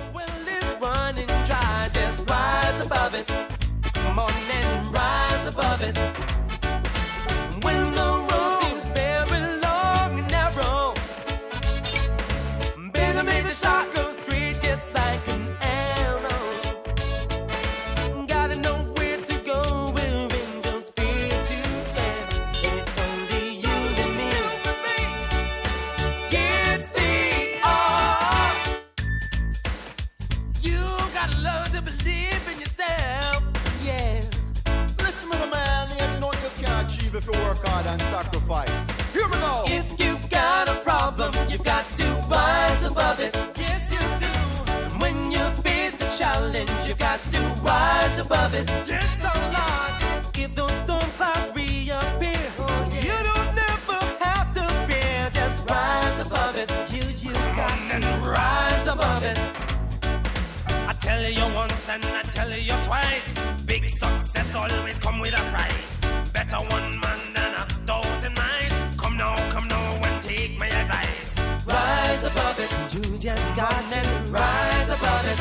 Come 65.18 65.22
with 65.22 65.34
a 65.34 65.44
price. 65.52 66.00
Better 66.32 66.58
one 66.58 67.00
man 67.00 67.20
than 67.34 67.54
a 67.56 67.66
thousand 67.88 68.36
mice. 68.36 68.76
Come 68.98 69.18
now, 69.18 69.36
come 69.50 69.68
now 69.68 70.06
and 70.06 70.22
take 70.22 70.58
my 70.58 70.68
advice. 70.68 71.40
Rise 71.66 72.24
above 72.24 72.60
it. 72.60 72.72
You 72.94 73.18
just 73.18 73.56
got 73.56 73.82
to 73.92 74.02
rise 74.30 74.90
above 74.98 75.26
it. 75.34 75.40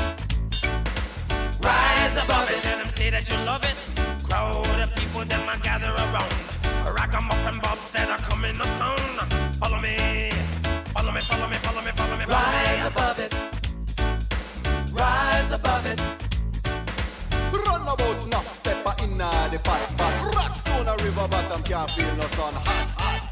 Rise 1.61 2.17
above 2.25 2.51
it. 2.51 2.61
Tell 2.63 2.79
them 2.79 2.91
say 2.91 3.11
that 3.11 3.29
you 3.31 3.37
love 3.45 3.65
it. 3.65 3.79
Crowd 4.25 4.81
of 4.81 4.95
people 4.95 5.25
them 5.25 5.41
a 5.41 5.47
wanna 5.47 5.63
gather 5.63 5.93
around. 6.05 6.35
Ragamuffin 6.97 7.61
Bob 7.61 7.79
said, 7.79 8.09
I'm 8.09 8.21
coming 8.21 8.57
to 8.57 8.65
town. 8.81 8.99
Follow 9.61 9.81
me, 9.81 10.31
follow 10.95 11.13
me, 11.13 11.21
follow 11.21 11.49
me, 11.49 11.57
follow 11.57 11.83
me, 11.83 11.91
follow 11.93 12.17
me. 12.17 12.25
Rise 12.25 12.87
above 12.87 13.19
it, 13.19 13.33
rise 14.93 15.53
above 15.53 15.87
it. 15.93 16.01
Run 17.53 17.83
about 17.83 18.27
enough 18.27 18.56
pepper 18.56 18.56
inna 19.17 19.49
the 19.51 19.59
pot 19.59 19.81
pot. 19.97 20.35
Rocks 20.35 20.71
on 20.71 20.89
a 20.89 20.97
river 21.03 21.29
bottom 21.29 21.63
can't 21.63 21.91
feel 21.91 22.15
no 22.17 22.27
sun 22.37 22.55
hot 22.55 22.89
hot. 23.01 23.23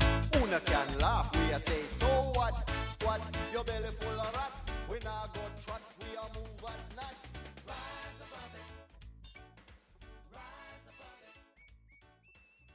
Una 0.42 0.60
can 0.60 0.98
laugh, 0.98 1.30
we 1.34 1.52
a 1.52 1.58
say 1.58 1.82
so 1.98 2.06
what? 2.34 2.54
Squat, 2.90 3.20
your 3.52 3.64
belly 3.64 3.90
full 4.00 4.20
of 4.20 4.34
rat. 4.34 4.52
We 4.90 4.98
nah 5.04 5.26
go 5.34 5.40
trot. 5.64 5.93